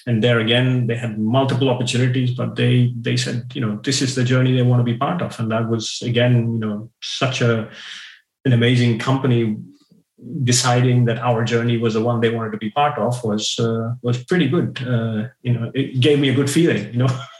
And 0.07 0.23
there 0.23 0.41
again 0.41 0.87
they 0.87 0.97
had 0.97 1.19
multiple 1.19 1.69
opportunities 1.71 2.33
but 2.35 2.57
they 2.57 2.93
they 3.01 3.17
said 3.17 3.53
you 3.55 3.61
know 3.61 3.81
this 3.85 4.03
is 4.03 4.14
the 4.14 4.25
journey 4.25 4.55
they 4.55 4.62
want 4.62 4.81
to 4.81 4.93
be 4.93 4.97
part 4.97 5.23
of. 5.23 5.38
And 5.38 5.51
that 5.51 5.69
was 5.69 6.03
again 6.03 6.53
you 6.55 6.59
know 6.59 6.91
such 7.03 7.41
a 7.41 7.69
an 8.45 8.53
amazing 8.53 8.99
company 8.99 9.57
deciding 10.43 11.05
that 11.05 11.19
our 11.19 11.45
journey 11.45 11.77
was 11.77 11.95
the 11.95 12.03
one 12.03 12.21
they 12.21 12.31
wanted 12.31 12.51
to 12.51 12.59
be 12.59 12.71
part 12.71 12.99
of 12.99 13.23
was 13.23 13.57
uh, 13.61 13.95
was 14.03 14.25
pretty 14.25 14.49
good 14.49 14.71
uh, 14.83 15.29
you 15.43 15.53
know 15.53 15.71
it 15.75 16.01
gave 16.01 16.19
me 16.19 16.29
a 16.29 16.35
good 16.35 16.51
feeling 16.51 16.93
you 16.93 16.99
know 16.99 17.09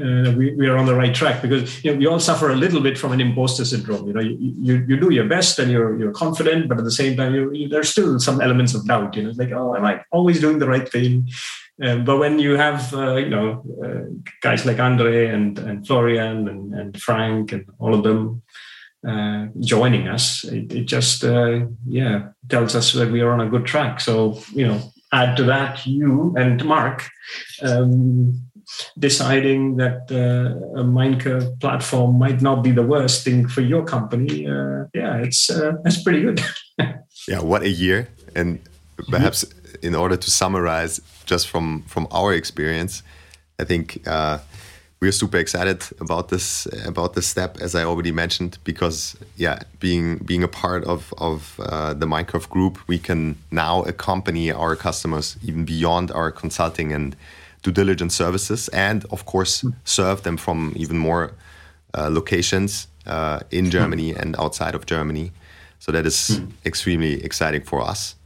uh, 0.00 0.32
we, 0.36 0.54
we 0.54 0.66
are 0.66 0.78
on 0.78 0.86
the 0.86 0.94
right 0.94 1.14
track 1.14 1.42
because 1.42 1.84
you 1.84 1.92
know 1.92 1.98
we 1.98 2.06
all 2.06 2.18
suffer 2.18 2.50
a 2.50 2.56
little 2.56 2.80
bit 2.80 2.96
from 2.96 3.12
an 3.12 3.20
imposter 3.20 3.64
syndrome. 3.64 4.06
You 4.06 4.12
know, 4.14 4.20
you, 4.20 4.36
you, 4.38 4.86
you 4.88 4.96
do 4.98 5.12
your 5.12 5.28
best 5.28 5.58
and 5.58 5.70
you're 5.70 5.98
you're 5.98 6.12
confident, 6.12 6.68
but 6.68 6.78
at 6.78 6.84
the 6.84 6.90
same 6.90 7.16
time, 7.16 7.34
you, 7.34 7.52
you, 7.52 7.68
there's 7.68 7.90
still 7.90 8.18
some 8.18 8.40
elements 8.40 8.74
of 8.74 8.86
doubt. 8.86 9.14
You 9.14 9.24
know, 9.24 9.30
it's 9.30 9.38
like, 9.38 9.52
oh, 9.52 9.76
am 9.76 9.84
I 9.84 10.02
always 10.10 10.40
doing 10.40 10.58
the 10.58 10.68
right 10.68 10.88
thing? 10.88 11.28
Uh, 11.82 11.96
but 11.96 12.18
when 12.18 12.38
you 12.38 12.56
have 12.56 12.94
uh, 12.94 13.16
you 13.16 13.28
know 13.28 13.62
uh, 13.84 14.10
guys 14.40 14.64
like 14.64 14.78
Andre 14.78 15.26
and 15.26 15.58
and 15.58 15.86
Florian 15.86 16.48
and, 16.48 16.74
and 16.74 17.00
Frank 17.00 17.52
and 17.52 17.66
all 17.78 17.94
of 17.94 18.04
them 18.04 18.42
uh, 19.06 19.48
joining 19.60 20.08
us, 20.08 20.44
it, 20.44 20.72
it 20.72 20.84
just 20.84 21.24
yeah 21.86 22.28
tells 22.48 22.74
us 22.74 22.92
that 22.92 23.12
we 23.12 23.20
are 23.20 23.32
on 23.32 23.40
a 23.40 23.50
good 23.50 23.66
track. 23.66 24.00
So 24.00 24.40
you 24.54 24.66
know, 24.66 24.80
add 25.12 25.36
to 25.36 25.44
that 25.44 25.86
you 25.86 26.34
and 26.38 26.64
Mark. 26.64 27.06
Um, 27.62 28.48
deciding 28.98 29.76
that 29.76 30.10
uh, 30.10 30.80
a 30.80 30.84
Mindcurv 30.84 31.60
platform 31.60 32.18
might 32.18 32.40
not 32.42 32.62
be 32.62 32.70
the 32.70 32.82
worst 32.82 33.24
thing 33.24 33.48
for 33.48 33.60
your 33.60 33.84
company, 33.84 34.46
uh, 34.46 34.84
yeah, 34.94 35.18
it's 35.18 35.50
uh, 35.50 35.72
that's 35.82 36.02
pretty 36.02 36.22
good. 36.22 36.40
yeah, 37.28 37.40
what 37.40 37.62
a 37.62 37.70
year! 37.70 38.08
And 38.34 38.60
perhaps 39.08 39.44
in 39.82 39.94
order 39.94 40.16
to 40.16 40.30
summarize, 40.30 41.00
just 41.26 41.48
from 41.48 41.82
from 41.82 42.06
our 42.10 42.32
experience, 42.32 43.02
I 43.58 43.64
think 43.64 44.06
uh, 44.06 44.38
we're 45.02 45.12
super 45.12 45.38
excited 45.38 45.82
about 46.00 46.28
this 46.28 46.66
about 46.86 47.14
this 47.14 47.26
step, 47.26 47.58
as 47.60 47.74
I 47.74 47.82
already 47.84 48.12
mentioned, 48.12 48.58
because 48.64 49.16
yeah, 49.36 49.58
being 49.80 50.18
being 50.18 50.44
a 50.44 50.48
part 50.48 50.84
of 50.84 51.12
of 51.18 51.58
uh, 51.58 51.92
the 51.94 52.06
Mindcurv 52.06 52.48
group, 52.48 52.78
we 52.86 52.98
can 52.98 53.36
now 53.50 53.82
accompany 53.82 54.52
our 54.52 54.76
customers 54.76 55.36
even 55.42 55.64
beyond 55.64 56.12
our 56.12 56.30
consulting 56.30 56.92
and 56.92 57.16
due 57.62 57.72
diligence 57.72 58.14
services 58.14 58.68
and 58.68 59.04
of 59.10 59.24
course 59.24 59.64
serve 59.84 60.22
them 60.22 60.36
from 60.36 60.72
even 60.76 60.98
more 60.98 61.32
uh, 61.94 62.08
locations 62.10 62.88
uh, 63.06 63.40
in 63.50 63.70
Germany 63.70 64.14
and 64.14 64.36
outside 64.38 64.74
of 64.74 64.86
Germany. 64.86 65.32
So 65.78 65.92
that 65.92 66.06
is 66.06 66.40
mm. 66.40 66.52
extremely 66.64 67.24
exciting 67.24 67.62
for 67.62 67.80
us. 67.80 68.16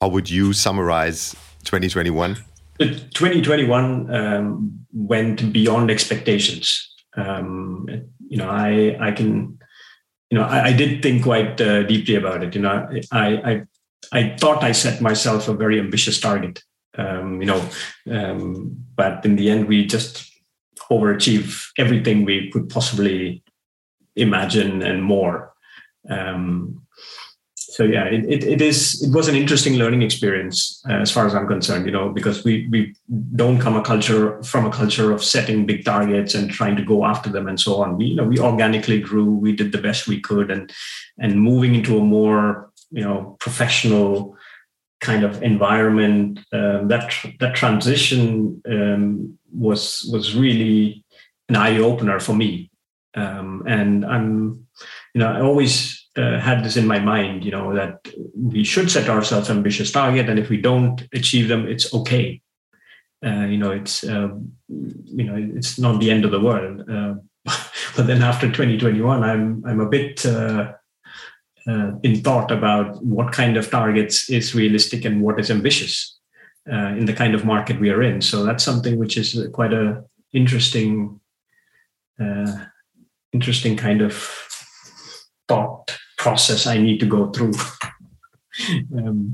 How 0.00 0.08
would 0.08 0.30
you 0.30 0.52
summarize 0.52 1.34
2021? 1.64 2.36
2021 2.78 4.14
um, 4.14 4.86
went 4.92 5.52
beyond 5.52 5.90
expectations. 5.90 6.94
Um, 7.16 7.86
you 8.28 8.36
know, 8.36 8.48
I 8.48 8.96
I 9.00 9.12
can, 9.12 9.58
you 10.30 10.38
know, 10.38 10.44
I, 10.44 10.66
I 10.66 10.72
did 10.72 11.02
think 11.02 11.22
quite 11.22 11.60
uh, 11.60 11.84
deeply 11.84 12.16
about 12.16 12.42
it. 12.42 12.54
You 12.54 12.62
know, 12.62 12.88
I 13.12 13.26
I 13.44 13.62
I 14.12 14.36
thought 14.38 14.64
I 14.64 14.72
set 14.72 15.00
myself 15.00 15.48
a 15.48 15.54
very 15.54 15.78
ambitious 15.78 16.18
target. 16.18 16.62
Um, 16.98 17.40
you 17.40 17.46
know, 17.46 17.68
um, 18.10 18.76
but 18.94 19.24
in 19.24 19.36
the 19.36 19.50
end, 19.50 19.66
we 19.66 19.86
just 19.86 20.30
overachieve 20.90 21.70
everything 21.78 22.24
we 22.24 22.50
could 22.50 22.68
possibly 22.68 23.42
imagine 24.14 24.82
and 24.82 25.02
more. 25.02 25.54
Um, 26.10 26.82
so 27.72 27.84
yeah, 27.84 28.04
it, 28.04 28.26
it, 28.26 28.44
it 28.44 28.60
is 28.60 29.02
it 29.02 29.14
was 29.14 29.28
an 29.28 29.34
interesting 29.34 29.76
learning 29.76 30.02
experience 30.02 30.82
uh, 30.90 30.96
as 30.96 31.10
far 31.10 31.26
as 31.26 31.34
I'm 31.34 31.46
concerned. 31.46 31.86
You 31.86 31.92
know, 31.92 32.10
because 32.10 32.44
we 32.44 32.68
we 32.68 32.94
don't 33.34 33.58
come 33.58 33.76
a 33.76 33.82
culture 33.82 34.42
from 34.42 34.66
a 34.66 34.70
culture 34.70 35.10
of 35.10 35.24
setting 35.24 35.64
big 35.64 35.82
targets 35.82 36.34
and 36.34 36.50
trying 36.50 36.76
to 36.76 36.84
go 36.84 37.06
after 37.06 37.30
them 37.30 37.48
and 37.48 37.58
so 37.58 37.76
on. 37.76 37.96
We 37.96 38.06
you 38.06 38.16
know 38.16 38.24
we 38.24 38.38
organically 38.38 39.00
grew. 39.00 39.24
We 39.24 39.52
did 39.56 39.72
the 39.72 39.80
best 39.80 40.06
we 40.06 40.20
could, 40.20 40.50
and 40.50 40.70
and 41.18 41.40
moving 41.40 41.74
into 41.74 41.96
a 41.96 42.04
more 42.04 42.70
you 42.90 43.02
know 43.02 43.38
professional 43.40 44.36
kind 45.02 45.24
of 45.24 45.42
environment 45.42 46.38
um, 46.52 46.88
that 46.88 47.12
that 47.40 47.54
transition 47.56 48.62
um, 48.70 49.38
was 49.52 50.08
was 50.12 50.34
really 50.34 51.04
an 51.48 51.56
eye 51.56 51.78
opener 51.78 52.18
for 52.20 52.34
me. 52.34 52.70
Um, 53.14 53.64
and 53.66 54.06
i'm 54.06 54.66
you 55.12 55.18
know 55.20 55.30
i 55.30 55.40
always 55.42 55.74
uh, 56.16 56.38
had 56.40 56.64
this 56.64 56.78
in 56.78 56.86
my 56.86 56.98
mind 56.98 57.44
you 57.44 57.50
know 57.50 57.74
that 57.74 57.96
we 58.34 58.64
should 58.64 58.90
set 58.90 59.10
ourselves 59.10 59.50
ambitious 59.50 59.92
target 59.92 60.30
and 60.30 60.38
if 60.38 60.48
we 60.48 60.56
don't 60.56 61.06
achieve 61.12 61.48
them 61.48 61.68
it's 61.68 61.92
okay. 61.92 62.40
Uh, 63.24 63.46
you 63.52 63.58
know 63.58 63.70
it's 63.70 64.02
uh, 64.04 64.30
you 65.18 65.24
know 65.24 65.36
it's 65.56 65.78
not 65.78 66.00
the 66.00 66.10
end 66.10 66.24
of 66.24 66.30
the 66.30 66.40
world. 66.40 66.88
Uh, 66.88 67.14
but 67.96 68.06
then 68.06 68.22
after 68.22 68.46
2021 68.46 69.22
i'm 69.22 69.62
i'm 69.66 69.80
a 69.80 69.88
bit 69.88 70.24
uh, 71.66 71.92
in 72.02 72.16
thought 72.16 72.50
about 72.50 73.02
what 73.04 73.32
kind 73.32 73.56
of 73.56 73.70
targets 73.70 74.28
is 74.28 74.54
realistic 74.54 75.04
and 75.04 75.22
what 75.22 75.38
is 75.38 75.50
ambitious 75.50 76.18
uh, 76.70 76.88
in 76.98 77.06
the 77.06 77.12
kind 77.12 77.34
of 77.34 77.44
market 77.44 77.80
we 77.80 77.90
are 77.90 78.02
in. 78.02 78.20
So 78.20 78.44
that's 78.44 78.64
something 78.64 78.98
which 78.98 79.16
is 79.16 79.38
quite 79.52 79.72
a 79.72 80.04
interesting, 80.32 81.20
uh, 82.20 82.64
interesting 83.32 83.76
kind 83.76 84.00
of 84.00 84.14
thought 85.48 85.96
process 86.18 86.66
I 86.66 86.78
need 86.78 87.00
to 87.00 87.06
go 87.06 87.30
through. 87.30 87.54
um, 88.96 89.32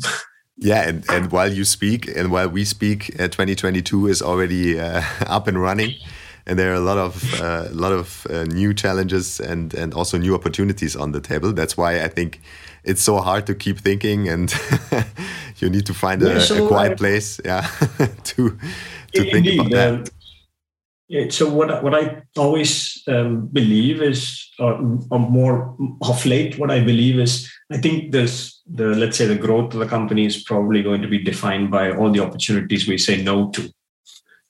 yeah, 0.56 0.88
and, 0.88 1.04
and 1.08 1.30
while 1.30 1.52
you 1.52 1.64
speak 1.64 2.08
and 2.08 2.30
while 2.30 2.48
we 2.48 2.64
speak, 2.64 3.14
uh, 3.20 3.28
2022 3.28 4.08
is 4.08 4.22
already 4.22 4.78
uh, 4.78 5.02
up 5.26 5.46
and 5.46 5.60
running 5.60 5.94
and 6.48 6.58
there 6.58 6.70
are 6.72 6.76
a 6.76 6.80
lot 6.80 6.98
of 6.98 7.40
uh, 7.40 7.68
a 7.70 7.74
lot 7.74 7.92
of 7.92 8.26
uh, 8.30 8.44
new 8.44 8.72
challenges 8.72 9.38
and 9.40 9.74
and 9.74 9.94
also 9.94 10.18
new 10.18 10.34
opportunities 10.34 10.96
on 10.96 11.12
the 11.12 11.20
table. 11.20 11.52
That's 11.52 11.76
why 11.76 12.02
I 12.02 12.08
think 12.08 12.40
it's 12.84 13.02
so 13.02 13.18
hard 13.18 13.46
to 13.46 13.54
keep 13.54 13.78
thinking, 13.78 14.28
and 14.28 14.52
you 15.58 15.68
need 15.68 15.86
to 15.86 15.94
find 15.94 16.22
a, 16.22 16.40
so 16.40 16.64
a 16.64 16.68
quiet 16.68 16.98
place, 16.98 17.40
yeah, 17.44 17.66
to 18.24 18.58
to 19.12 19.30
think 19.30 19.46
about 19.46 19.70
that. 19.70 19.94
Um, 19.94 20.04
yeah, 21.08 21.30
so 21.30 21.48
what 21.48 21.82
what 21.82 21.94
I 21.94 22.22
always 22.36 23.02
um, 23.08 23.46
believe 23.46 24.02
is, 24.02 24.46
or, 24.58 24.72
or, 25.10 25.18
more 25.18 25.74
of 26.02 26.26
late, 26.26 26.58
what 26.58 26.70
I 26.70 26.80
believe 26.80 27.18
is, 27.18 27.50
I 27.72 27.78
think 27.78 28.12
this 28.12 28.60
the 28.66 28.88
let's 28.88 29.16
say 29.16 29.26
the 29.26 29.34
growth 29.46 29.74
of 29.74 29.80
the 29.80 29.86
company 29.86 30.26
is 30.26 30.42
probably 30.42 30.82
going 30.82 31.02
to 31.02 31.08
be 31.08 31.22
defined 31.22 31.70
by 31.70 31.92
all 31.92 32.10
the 32.10 32.20
opportunities 32.20 32.86
we 32.86 32.98
say 32.98 33.22
no 33.22 33.50
to 33.50 33.72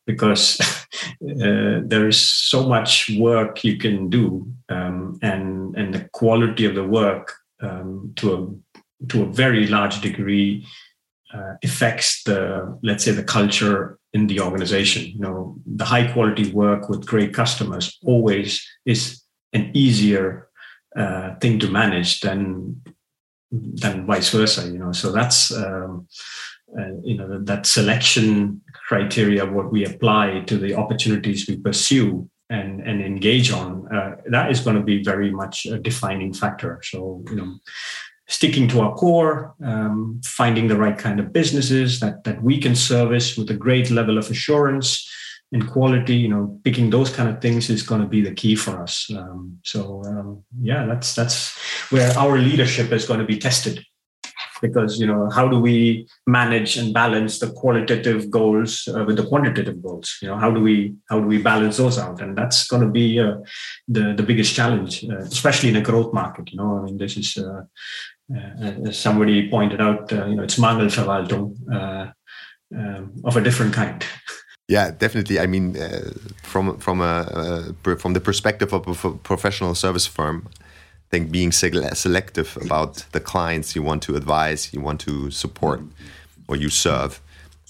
because 0.08 0.58
uh, 0.62 1.84
there 1.84 2.08
is 2.08 2.18
so 2.18 2.66
much 2.66 3.10
work 3.18 3.62
you 3.62 3.76
can 3.76 4.08
do, 4.08 4.50
um, 4.70 5.18
and 5.22 5.76
and 5.76 5.94
the 5.94 6.08
quality 6.12 6.64
of 6.64 6.74
the 6.74 6.88
work 7.00 7.34
um, 7.60 8.12
to 8.16 8.26
a 8.34 9.06
to 9.08 9.22
a 9.22 9.32
very 9.32 9.66
large 9.68 10.00
degree 10.00 10.66
uh, 11.32 11.54
affects 11.62 12.22
the 12.24 12.42
let's 12.82 13.04
say 13.04 13.12
the 13.12 13.22
culture 13.22 13.98
in 14.14 14.26
the 14.26 14.40
organization. 14.40 15.04
You 15.04 15.20
know, 15.20 15.56
the 15.66 15.84
high 15.84 16.10
quality 16.10 16.50
work 16.52 16.88
with 16.88 17.06
great 17.06 17.34
customers 17.34 17.98
always 18.02 18.66
is 18.86 19.22
an 19.52 19.70
easier 19.74 20.48
uh, 20.96 21.36
thing 21.40 21.58
to 21.60 21.68
manage 21.68 22.20
than 22.20 22.80
than 23.52 24.06
vice 24.06 24.30
versa. 24.30 24.66
You 24.66 24.78
know, 24.78 24.92
so 24.92 25.12
that's. 25.12 25.52
Um, 25.52 26.08
uh, 26.78 26.92
you 27.02 27.16
know 27.16 27.38
that 27.42 27.64
selection 27.64 28.60
criteria 28.88 29.44
what 29.44 29.70
we 29.70 29.84
apply 29.84 30.40
to 30.46 30.56
the 30.56 30.74
opportunities 30.74 31.46
we 31.46 31.56
pursue 31.58 32.28
and 32.50 32.80
and 32.80 33.02
engage 33.02 33.52
on 33.52 33.86
uh, 33.94 34.16
that 34.34 34.50
is 34.50 34.60
going 34.60 34.76
to 34.76 34.82
be 34.82 35.02
very 35.02 35.30
much 35.30 35.66
a 35.66 35.78
defining 35.78 36.32
factor. 36.32 36.80
So 36.82 37.22
you 37.30 37.36
know 37.36 37.48
sticking 38.26 38.66
to 38.68 38.80
our 38.80 38.94
core 38.94 39.54
um, 39.64 40.20
finding 40.24 40.68
the 40.68 40.76
right 40.76 40.98
kind 41.06 41.20
of 41.20 41.32
businesses 41.32 42.00
that 42.00 42.24
that 42.24 42.42
we 42.42 42.58
can 42.58 42.74
service 42.74 43.36
with 43.36 43.50
a 43.50 43.60
great 43.66 43.90
level 43.90 44.16
of 44.18 44.30
assurance 44.30 44.88
and 45.52 45.70
quality 45.74 46.16
you 46.24 46.30
know 46.32 46.58
picking 46.64 46.88
those 46.90 47.10
kind 47.10 47.28
of 47.28 47.40
things 47.42 47.68
is 47.68 47.82
going 47.82 48.00
to 48.00 48.12
be 48.16 48.22
the 48.22 48.34
key 48.34 48.56
for 48.56 48.82
us. 48.82 48.94
Um, 49.18 49.58
so 49.64 49.80
um, 50.06 50.44
yeah 50.70 50.86
that's 50.86 51.14
that's 51.14 51.38
where 51.92 52.10
our 52.16 52.38
leadership 52.38 52.90
is 52.92 53.06
going 53.06 53.20
to 53.20 53.32
be 53.34 53.38
tested 53.38 53.84
because 54.60 54.98
you 54.98 55.06
know 55.06 55.28
how 55.30 55.48
do 55.48 55.58
we 55.60 56.06
manage 56.26 56.76
and 56.76 56.92
balance 56.92 57.38
the 57.38 57.50
qualitative 57.50 58.30
goals 58.30 58.88
uh, 58.88 59.04
with 59.04 59.16
the 59.16 59.26
quantitative 59.26 59.82
goals? 59.82 60.18
You 60.22 60.28
know 60.28 60.36
how 60.36 60.50
do 60.50 60.60
we 60.60 60.94
how 61.08 61.20
do 61.20 61.26
we 61.26 61.38
balance 61.38 61.76
those 61.76 61.98
out? 61.98 62.20
And 62.20 62.36
that's 62.36 62.66
going 62.66 62.82
to 62.82 62.88
be 62.88 63.20
uh, 63.20 63.36
the 63.86 64.14
the 64.14 64.22
biggest 64.22 64.54
challenge 64.54 65.04
uh, 65.04 65.18
especially 65.18 65.68
in 65.70 65.76
a 65.76 65.82
growth 65.82 66.12
market 66.12 66.50
you 66.50 66.58
know? 66.58 66.78
I 66.78 66.82
mean 66.82 66.98
this 66.98 67.16
is 67.16 67.36
uh, 67.36 67.62
uh, 68.34 68.88
as 68.88 68.98
somebody 68.98 69.48
pointed 69.48 69.80
out 69.80 70.12
uh, 70.12 70.26
you 70.26 70.36
know 70.36 70.42
it's 70.42 70.58
mangelverwaltung 70.58 72.12
um, 72.76 73.12
of 73.24 73.36
a 73.36 73.40
different 73.40 73.72
kind. 73.74 74.04
Yeah, 74.70 74.90
definitely. 74.90 75.40
I 75.40 75.46
mean, 75.46 75.76
from 76.42 76.78
from 76.78 77.00
a 77.00 77.72
from 77.98 78.12
the 78.12 78.20
perspective 78.20 78.74
of 78.74 79.02
a 79.02 79.12
professional 79.12 79.74
service 79.74 80.06
firm, 80.06 80.46
think 81.10 81.30
being 81.30 81.52
selective 81.52 82.58
about 82.60 83.04
the 83.12 83.20
clients 83.20 83.74
you 83.74 83.82
want 83.82 84.02
to 84.02 84.16
advise, 84.16 84.72
you 84.74 84.80
want 84.80 85.00
to 85.00 85.30
support, 85.30 85.80
or 86.48 86.56
you 86.56 86.68
serve. 86.68 87.20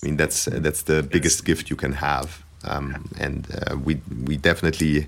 I 0.03 0.07
mean, 0.07 0.17
that's 0.17 0.47
that's 0.47 0.83
the 0.83 1.03
biggest 1.03 1.45
gift 1.45 1.71
you 1.71 1.77
can 1.77 1.93
have, 1.93 2.45
um, 2.65 3.09
and 3.19 3.47
uh, 3.55 3.77
we 3.77 4.01
we 4.25 4.37
definitely 4.37 5.07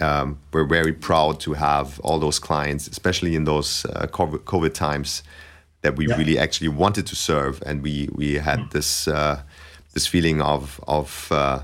um, 0.00 0.38
we're 0.52 0.64
very 0.64 0.92
proud 0.92 1.40
to 1.40 1.54
have 1.54 2.00
all 2.00 2.18
those 2.18 2.38
clients, 2.38 2.88
especially 2.88 3.34
in 3.34 3.44
those 3.44 3.84
uh, 3.86 4.06
COVID 4.06 4.74
times, 4.74 5.22
that 5.82 5.96
we 5.96 6.08
yeah. 6.08 6.16
really 6.16 6.38
actually 6.38 6.68
wanted 6.68 7.06
to 7.06 7.16
serve, 7.16 7.62
and 7.66 7.82
we 7.82 8.08
we 8.12 8.34
had 8.34 8.58
mm. 8.58 8.70
this 8.70 9.08
uh, 9.08 9.42
this 9.94 10.06
feeling 10.06 10.40
of 10.40 10.80
of 10.86 11.28
uh, 11.30 11.60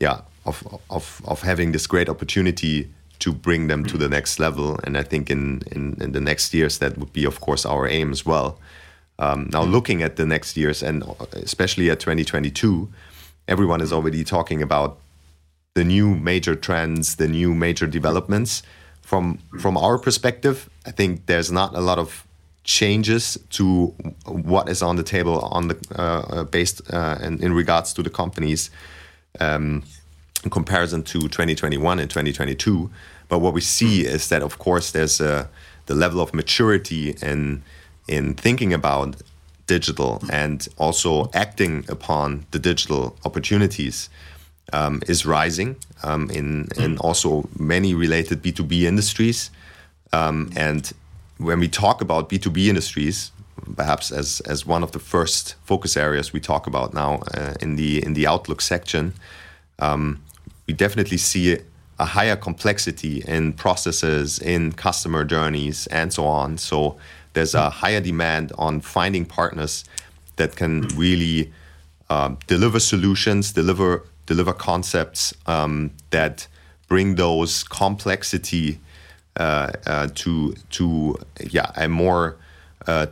yeah 0.00 0.20
of 0.44 0.80
of 0.90 1.22
of 1.24 1.42
having 1.42 1.72
this 1.72 1.86
great 1.86 2.08
opportunity 2.08 2.92
to 3.22 3.32
bring 3.32 3.68
them 3.68 3.84
to 3.84 3.96
the 3.96 4.08
next 4.08 4.40
level. 4.40 4.80
And 4.82 4.98
I 4.98 5.04
think 5.04 5.30
in, 5.30 5.62
in, 5.70 5.96
in 6.02 6.10
the 6.10 6.20
next 6.20 6.52
years, 6.52 6.78
that 6.78 6.98
would 6.98 7.12
be, 7.12 7.24
of 7.24 7.40
course, 7.40 7.64
our 7.64 7.86
aim 7.86 8.10
as 8.10 8.26
well. 8.26 8.58
Um, 9.20 9.48
now, 9.52 9.62
looking 9.62 10.02
at 10.02 10.16
the 10.16 10.26
next 10.26 10.56
years 10.56 10.82
and 10.82 11.04
especially 11.32 11.88
at 11.88 12.00
2022, 12.00 12.88
everyone 13.46 13.80
is 13.80 13.92
already 13.92 14.24
talking 14.24 14.60
about 14.60 14.98
the 15.74 15.84
new 15.84 16.16
major 16.16 16.56
trends, 16.56 17.16
the 17.16 17.28
new 17.28 17.54
major 17.54 17.86
developments. 17.86 18.62
From 19.02 19.38
from 19.60 19.76
our 19.76 19.98
perspective, 19.98 20.68
I 20.86 20.90
think 20.90 21.26
there's 21.26 21.52
not 21.52 21.76
a 21.76 21.80
lot 21.80 21.98
of 21.98 22.26
changes 22.64 23.38
to 23.50 23.94
what 24.26 24.68
is 24.68 24.82
on 24.82 24.96
the 24.96 25.02
table 25.02 25.40
on 25.40 25.68
the 25.68 25.76
uh, 25.96 26.02
uh 26.02 26.44
based 26.44 26.80
uh, 26.92 27.18
in, 27.22 27.42
in 27.42 27.52
regards 27.52 27.92
to 27.92 28.02
the 28.02 28.10
companies 28.10 28.70
um, 29.40 29.82
in 30.44 30.50
comparison 30.50 31.02
to 31.04 31.20
2021 31.20 31.98
and 31.98 32.10
2022. 32.10 32.90
But 33.28 33.38
what 33.40 33.54
we 33.54 33.60
see 33.60 34.06
is 34.06 34.28
that, 34.28 34.42
of 34.42 34.58
course, 34.58 34.90
there's 34.90 35.20
a, 35.20 35.48
the 35.86 35.94
level 35.94 36.20
of 36.20 36.34
maturity 36.34 37.16
in 37.22 37.62
in 38.08 38.34
thinking 38.34 38.72
about 38.72 39.22
digital 39.66 40.20
and 40.30 40.68
also 40.76 41.30
acting 41.32 41.84
upon 41.88 42.44
the 42.50 42.58
digital 42.58 43.16
opportunities 43.24 44.10
um, 44.72 45.00
is 45.06 45.24
rising 45.24 45.76
um, 46.02 46.30
in 46.30 46.68
in 46.76 46.98
also 46.98 47.48
many 47.58 47.94
related 47.94 48.42
B 48.42 48.52
two 48.52 48.64
B 48.64 48.86
industries. 48.86 49.50
Um, 50.12 50.50
and 50.56 50.92
when 51.38 51.60
we 51.60 51.68
talk 51.68 52.00
about 52.00 52.28
B 52.28 52.38
two 52.38 52.50
B 52.50 52.68
industries, 52.68 53.32
perhaps 53.76 54.10
as 54.12 54.40
as 54.40 54.66
one 54.66 54.82
of 54.82 54.90
the 54.92 54.98
first 54.98 55.54
focus 55.64 55.96
areas 55.96 56.32
we 56.32 56.40
talk 56.40 56.66
about 56.66 56.94
now 56.94 57.22
uh, 57.34 57.54
in 57.60 57.76
the 57.76 58.04
in 58.04 58.14
the 58.14 58.26
outlook 58.26 58.60
section, 58.60 59.14
um, 59.78 60.22
we 60.66 60.74
definitely 60.74 61.18
see 61.18 61.58
a 61.98 62.04
higher 62.04 62.36
complexity 62.36 63.22
in 63.26 63.52
processes, 63.52 64.38
in 64.38 64.72
customer 64.72 65.24
journeys, 65.24 65.86
and 65.88 66.12
so 66.12 66.24
on. 66.24 66.58
So 66.58 66.96
there's 67.34 67.54
a 67.54 67.70
higher 67.70 68.00
demand 68.00 68.52
on 68.58 68.80
finding 68.80 69.24
partners 69.24 69.84
that 70.36 70.56
can 70.56 70.82
really 70.96 71.52
uh, 72.10 72.34
deliver 72.46 72.80
solutions, 72.80 73.52
deliver 73.52 74.04
deliver 74.26 74.52
concepts 74.52 75.34
um, 75.46 75.90
that 76.10 76.46
bring 76.88 77.16
those 77.16 77.64
complexity 77.64 78.78
uh, 79.36 79.72
uh, 79.86 80.08
to 80.14 80.54
to 80.70 81.16
yeah 81.50 81.70
a 81.76 81.88
more 81.88 82.36
uh, 82.86 83.06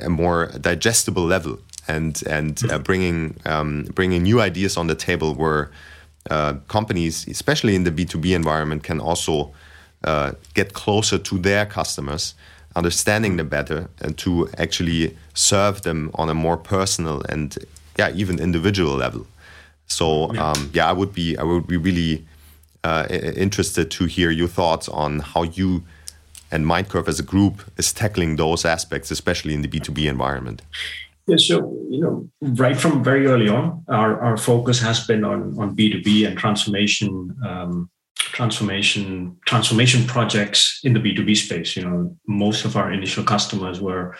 a 0.00 0.08
more 0.08 0.46
digestible 0.60 1.24
level 1.24 1.58
and 1.88 2.22
and 2.26 2.62
uh, 2.70 2.78
bringing 2.78 3.36
um, 3.44 3.84
bringing 3.94 4.22
new 4.22 4.40
ideas 4.40 4.76
on 4.76 4.86
the 4.86 4.94
table 4.94 5.34
where 5.34 5.70
uh, 6.30 6.54
companies, 6.68 7.26
especially 7.28 7.74
in 7.74 7.84
the 7.84 7.90
B 7.90 8.04
two 8.04 8.18
B 8.18 8.34
environment, 8.34 8.82
can 8.82 9.00
also 9.00 9.52
uh, 10.04 10.32
get 10.54 10.72
closer 10.72 11.18
to 11.18 11.38
their 11.38 11.66
customers, 11.66 12.34
understanding 12.76 13.36
them 13.36 13.48
better, 13.48 13.88
and 14.00 14.16
to 14.18 14.48
actually 14.58 15.16
serve 15.34 15.82
them 15.82 16.10
on 16.14 16.28
a 16.28 16.34
more 16.34 16.56
personal 16.56 17.22
and 17.28 17.58
yeah 17.98 18.10
even 18.14 18.38
individual 18.38 18.94
level. 18.94 19.26
So 19.86 20.32
yeah, 20.32 20.50
um, 20.50 20.70
yeah 20.72 20.88
I 20.88 20.92
would 20.92 21.12
be 21.12 21.36
I 21.36 21.42
would 21.42 21.66
be 21.66 21.76
really 21.76 22.24
uh, 22.84 23.06
interested 23.10 23.90
to 23.92 24.04
hear 24.04 24.30
your 24.30 24.48
thoughts 24.48 24.88
on 24.88 25.20
how 25.20 25.42
you 25.42 25.82
and 26.50 26.64
Mindcurv 26.64 27.08
as 27.08 27.18
a 27.18 27.22
group 27.22 27.64
is 27.78 27.92
tackling 27.92 28.36
those 28.36 28.64
aspects, 28.64 29.10
especially 29.10 29.54
in 29.54 29.62
the 29.62 29.68
B2B 29.68 30.08
environment. 30.08 30.62
Yeah, 31.26 31.36
so 31.36 31.72
you 31.88 32.00
know, 32.00 32.28
right 32.40 32.76
from 32.76 33.02
very 33.02 33.26
early 33.26 33.48
on, 33.48 33.84
our, 33.88 34.20
our 34.20 34.36
focus 34.36 34.80
has 34.80 35.06
been 35.06 35.24
on 35.24 35.58
on 35.58 35.74
B 35.74 35.90
two 35.90 36.02
B 36.02 36.26
and 36.26 36.36
transformation, 36.36 37.34
um, 37.46 37.90
transformation, 38.18 39.38
transformation 39.46 40.06
projects 40.06 40.80
in 40.84 40.92
the 40.92 41.00
B 41.00 41.14
two 41.14 41.24
B 41.24 41.34
space. 41.34 41.76
You 41.76 41.84
know, 41.84 42.16
most 42.28 42.64
of 42.64 42.76
our 42.76 42.92
initial 42.92 43.24
customers 43.24 43.80
were 43.80 44.16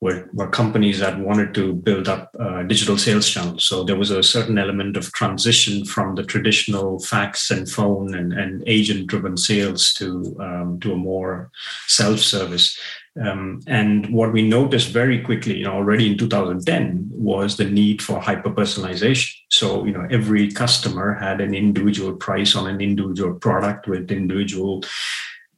were, 0.00 0.30
were 0.32 0.48
companies 0.48 1.00
that 1.00 1.18
wanted 1.18 1.54
to 1.54 1.74
build 1.74 2.08
up 2.08 2.30
uh, 2.38 2.62
digital 2.62 2.96
sales 2.96 3.28
channels. 3.28 3.64
So 3.64 3.82
there 3.82 3.96
was 3.96 4.10
a 4.10 4.22
certain 4.22 4.58
element 4.58 4.96
of 4.96 5.12
transition 5.12 5.84
from 5.84 6.14
the 6.14 6.22
traditional 6.22 7.00
fax 7.00 7.50
and 7.50 7.68
phone 7.68 8.14
and, 8.14 8.32
and 8.32 8.62
agent 8.66 9.08
driven 9.08 9.36
sales 9.36 9.92
to, 9.94 10.36
um, 10.40 10.78
to 10.82 10.92
a 10.92 10.96
more 10.96 11.50
self 11.88 12.20
service. 12.20 12.78
Um, 13.20 13.60
and 13.66 14.08
what 14.10 14.32
we 14.32 14.48
noticed 14.48 14.90
very 14.90 15.20
quickly, 15.20 15.58
you 15.58 15.64
know, 15.64 15.72
already 15.72 16.10
in 16.10 16.18
2010 16.18 17.08
was 17.10 17.56
the 17.56 17.64
need 17.64 18.00
for 18.00 18.20
hyper 18.20 18.50
personalization. 18.50 19.34
So, 19.50 19.84
you 19.84 19.92
know, 19.92 20.06
every 20.10 20.50
customer 20.50 21.14
had 21.14 21.40
an 21.40 21.54
individual 21.54 22.14
price 22.14 22.54
on 22.54 22.68
an 22.68 22.80
individual 22.80 23.34
product 23.34 23.88
with 23.88 24.10
individual 24.10 24.84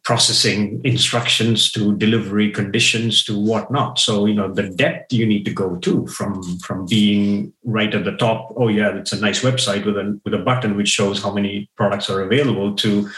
processing 0.02 0.80
instructions 0.84 1.70
to 1.70 1.94
delivery 1.96 2.50
conditions 2.50 3.22
to 3.22 3.38
whatnot. 3.38 3.98
So 3.98 4.26
you 4.26 4.34
know 4.34 4.52
the 4.52 4.68
depth 4.68 5.12
you 5.12 5.26
need 5.26 5.44
to 5.44 5.52
go 5.52 5.76
to 5.76 6.06
from 6.06 6.42
from 6.58 6.86
being 6.86 7.52
right 7.64 7.94
at 7.94 8.04
the 8.04 8.16
top. 8.16 8.52
Oh 8.56 8.68
yeah, 8.68 8.96
it's 8.96 9.12
a 9.12 9.20
nice 9.20 9.42
website 9.42 9.84
with 9.84 9.96
a 9.96 10.18
with 10.24 10.34
a 10.34 10.38
button 10.38 10.76
which 10.76 10.88
shows 10.88 11.22
how 11.22 11.32
many 11.32 11.70
products 11.76 12.08
are 12.08 12.22
available 12.22 12.74
to 12.76 13.08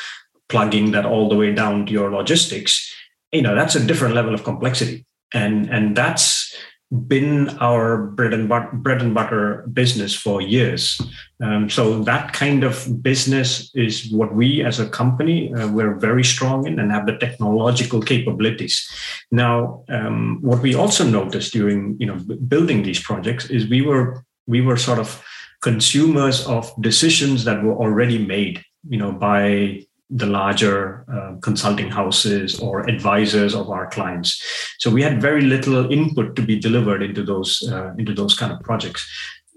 plugging 0.48 0.90
that 0.90 1.06
all 1.06 1.28
the 1.28 1.36
way 1.36 1.54
down 1.54 1.86
to 1.86 1.92
your 1.92 2.10
logistics. 2.10 2.92
You 3.32 3.42
know 3.42 3.54
that's 3.54 3.74
a 3.74 3.84
different 3.84 4.14
level 4.14 4.34
of 4.34 4.44
complexity, 4.44 5.06
and 5.32 5.68
and 5.70 5.96
that's 5.96 6.54
been 6.92 7.48
our 7.58 7.96
bread 7.96 8.34
and 8.34 8.48
butter, 8.48 8.68
bread 8.74 9.00
and 9.00 9.14
butter 9.14 9.66
business 9.72 10.14
for 10.14 10.42
years. 10.42 11.00
Um, 11.42 11.70
so 11.70 12.02
that 12.04 12.34
kind 12.34 12.64
of 12.64 13.02
business 13.02 13.70
is 13.74 14.12
what 14.12 14.34
we 14.34 14.62
as 14.62 14.78
a 14.78 14.88
company 14.88 15.52
uh, 15.54 15.68
we're 15.68 15.94
very 15.94 16.22
strong 16.22 16.66
in 16.66 16.78
and 16.78 16.92
have 16.92 17.06
the 17.06 17.16
technological 17.16 18.02
capabilities. 18.02 18.86
Now, 19.30 19.84
um, 19.88 20.38
what 20.42 20.60
we 20.60 20.74
also 20.74 21.04
noticed 21.04 21.52
during 21.52 21.96
you 21.98 22.06
know 22.06 22.18
building 22.46 22.82
these 22.82 23.00
projects 23.00 23.46
is 23.46 23.66
we 23.68 23.80
were 23.80 24.24
we 24.46 24.60
were 24.60 24.76
sort 24.76 24.98
of 24.98 25.24
consumers 25.62 26.46
of 26.46 26.70
decisions 26.82 27.44
that 27.44 27.62
were 27.62 27.74
already 27.74 28.18
made 28.18 28.62
you 28.88 28.98
know 28.98 29.12
by 29.12 29.82
the 30.14 30.26
larger 30.26 31.04
uh, 31.10 31.36
consulting 31.40 31.90
houses 31.90 32.60
or 32.60 32.88
advisors 32.88 33.54
of 33.54 33.70
our 33.70 33.88
clients. 33.88 34.40
So 34.78 34.90
we 34.90 35.02
had 35.02 35.22
very 35.22 35.40
little 35.40 35.90
input 35.90 36.36
to 36.36 36.42
be 36.42 36.58
delivered 36.58 37.02
into 37.02 37.22
those 37.22 37.66
uh, 37.72 37.94
into 37.96 38.12
those 38.12 38.36
kind 38.36 38.52
of 38.52 38.60
projects. 38.60 39.08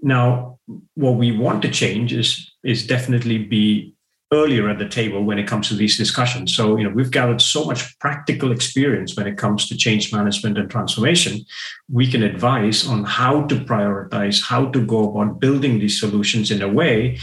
Now, 0.02 0.58
what 0.94 1.16
we 1.16 1.30
want 1.36 1.62
to 1.62 1.70
change 1.70 2.12
is 2.12 2.50
is 2.64 2.86
definitely 2.86 3.38
be 3.38 3.92
earlier 4.32 4.68
at 4.68 4.78
the 4.78 4.88
table 4.88 5.22
when 5.22 5.38
it 5.38 5.46
comes 5.46 5.68
to 5.68 5.74
these 5.74 5.96
discussions. 5.96 6.56
So, 6.56 6.76
you 6.76 6.82
know, 6.82 6.90
we've 6.90 7.12
gathered 7.12 7.40
so 7.40 7.64
much 7.64 7.96
practical 8.00 8.50
experience 8.50 9.16
when 9.16 9.28
it 9.28 9.38
comes 9.38 9.68
to 9.68 9.76
change 9.76 10.12
management 10.12 10.58
and 10.58 10.68
transformation. 10.68 11.44
We 11.88 12.10
can 12.10 12.24
advise 12.24 12.88
on 12.88 13.04
how 13.04 13.46
to 13.46 13.54
prioritize, 13.54 14.42
how 14.42 14.66
to 14.70 14.84
go 14.84 15.10
about 15.10 15.38
building 15.38 15.78
these 15.78 16.00
solutions 16.00 16.50
in 16.50 16.60
a 16.60 16.68
way 16.68 17.18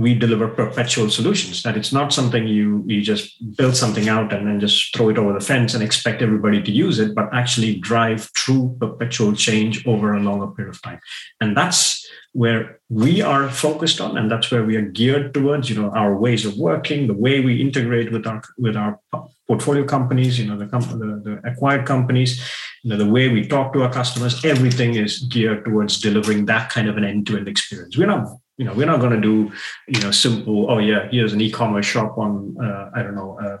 we 0.00 0.14
deliver 0.14 0.48
perpetual 0.48 1.10
solutions 1.10 1.62
that 1.62 1.76
it's 1.76 1.92
not 1.92 2.12
something 2.18 2.48
you 2.48 2.82
you 2.86 3.02
just 3.02 3.26
build 3.58 3.76
something 3.76 4.08
out 4.08 4.32
and 4.32 4.46
then 4.46 4.58
just 4.66 4.96
throw 4.96 5.08
it 5.10 5.18
over 5.18 5.32
the 5.34 5.46
fence 5.52 5.74
and 5.74 5.82
expect 5.82 6.22
everybody 6.22 6.60
to 6.62 6.72
use 6.72 6.98
it 7.04 7.14
but 7.14 7.28
actually 7.40 7.72
drive 7.90 8.32
true 8.32 8.64
perpetual 8.80 9.32
change 9.46 9.86
over 9.86 10.14
a 10.14 10.20
longer 10.28 10.48
period 10.54 10.74
of 10.74 10.80
time. 10.80 11.00
And 11.40 11.54
that's 11.60 11.80
where 12.32 12.80
we 12.88 13.20
are 13.20 13.50
focused 13.50 14.00
on 14.00 14.16
and 14.16 14.30
that's 14.30 14.50
where 14.50 14.64
we 14.64 14.76
are 14.76 14.88
geared 15.00 15.34
towards 15.34 15.68
you 15.68 15.76
know 15.78 15.90
our 15.90 16.16
ways 16.24 16.46
of 16.46 16.56
working 16.56 17.06
the 17.06 17.20
way 17.26 17.40
we 17.40 17.60
integrate 17.66 18.10
with 18.14 18.24
our 18.26 18.40
with 18.56 18.76
our 18.76 18.92
portfolio 19.48 19.84
companies 19.84 20.38
you 20.38 20.46
know 20.46 20.56
the, 20.56 20.66
the, 21.02 21.08
the 21.26 21.34
acquired 21.50 21.84
companies 21.84 22.32
you 22.82 22.90
know 22.90 22.96
the 22.96 23.12
way 23.16 23.28
we 23.28 23.46
talk 23.46 23.72
to 23.72 23.82
our 23.82 23.92
customers. 23.92 24.44
Everything 24.44 24.94
is 24.94 25.20
geared 25.34 25.64
towards 25.64 26.00
delivering 26.00 26.46
that 26.46 26.70
kind 26.70 26.88
of 26.88 26.96
an 26.96 27.04
end-to-end 27.04 27.48
experience. 27.48 27.96
We're 27.96 28.06
not 28.06 28.28
you 28.60 28.66
know 28.66 28.74
we're 28.74 28.92
not 28.92 29.00
going 29.00 29.16
to 29.18 29.26
do 29.32 29.36
you 29.88 30.00
know 30.02 30.10
simple 30.10 30.70
oh 30.70 30.78
yeah 30.78 31.08
here's 31.10 31.32
an 31.32 31.40
e-commerce 31.40 31.86
shop 31.86 32.18
on 32.18 32.32
uh, 32.62 32.90
i 32.94 33.02
don't 33.02 33.14
know 33.14 33.38
uh, 33.44 33.58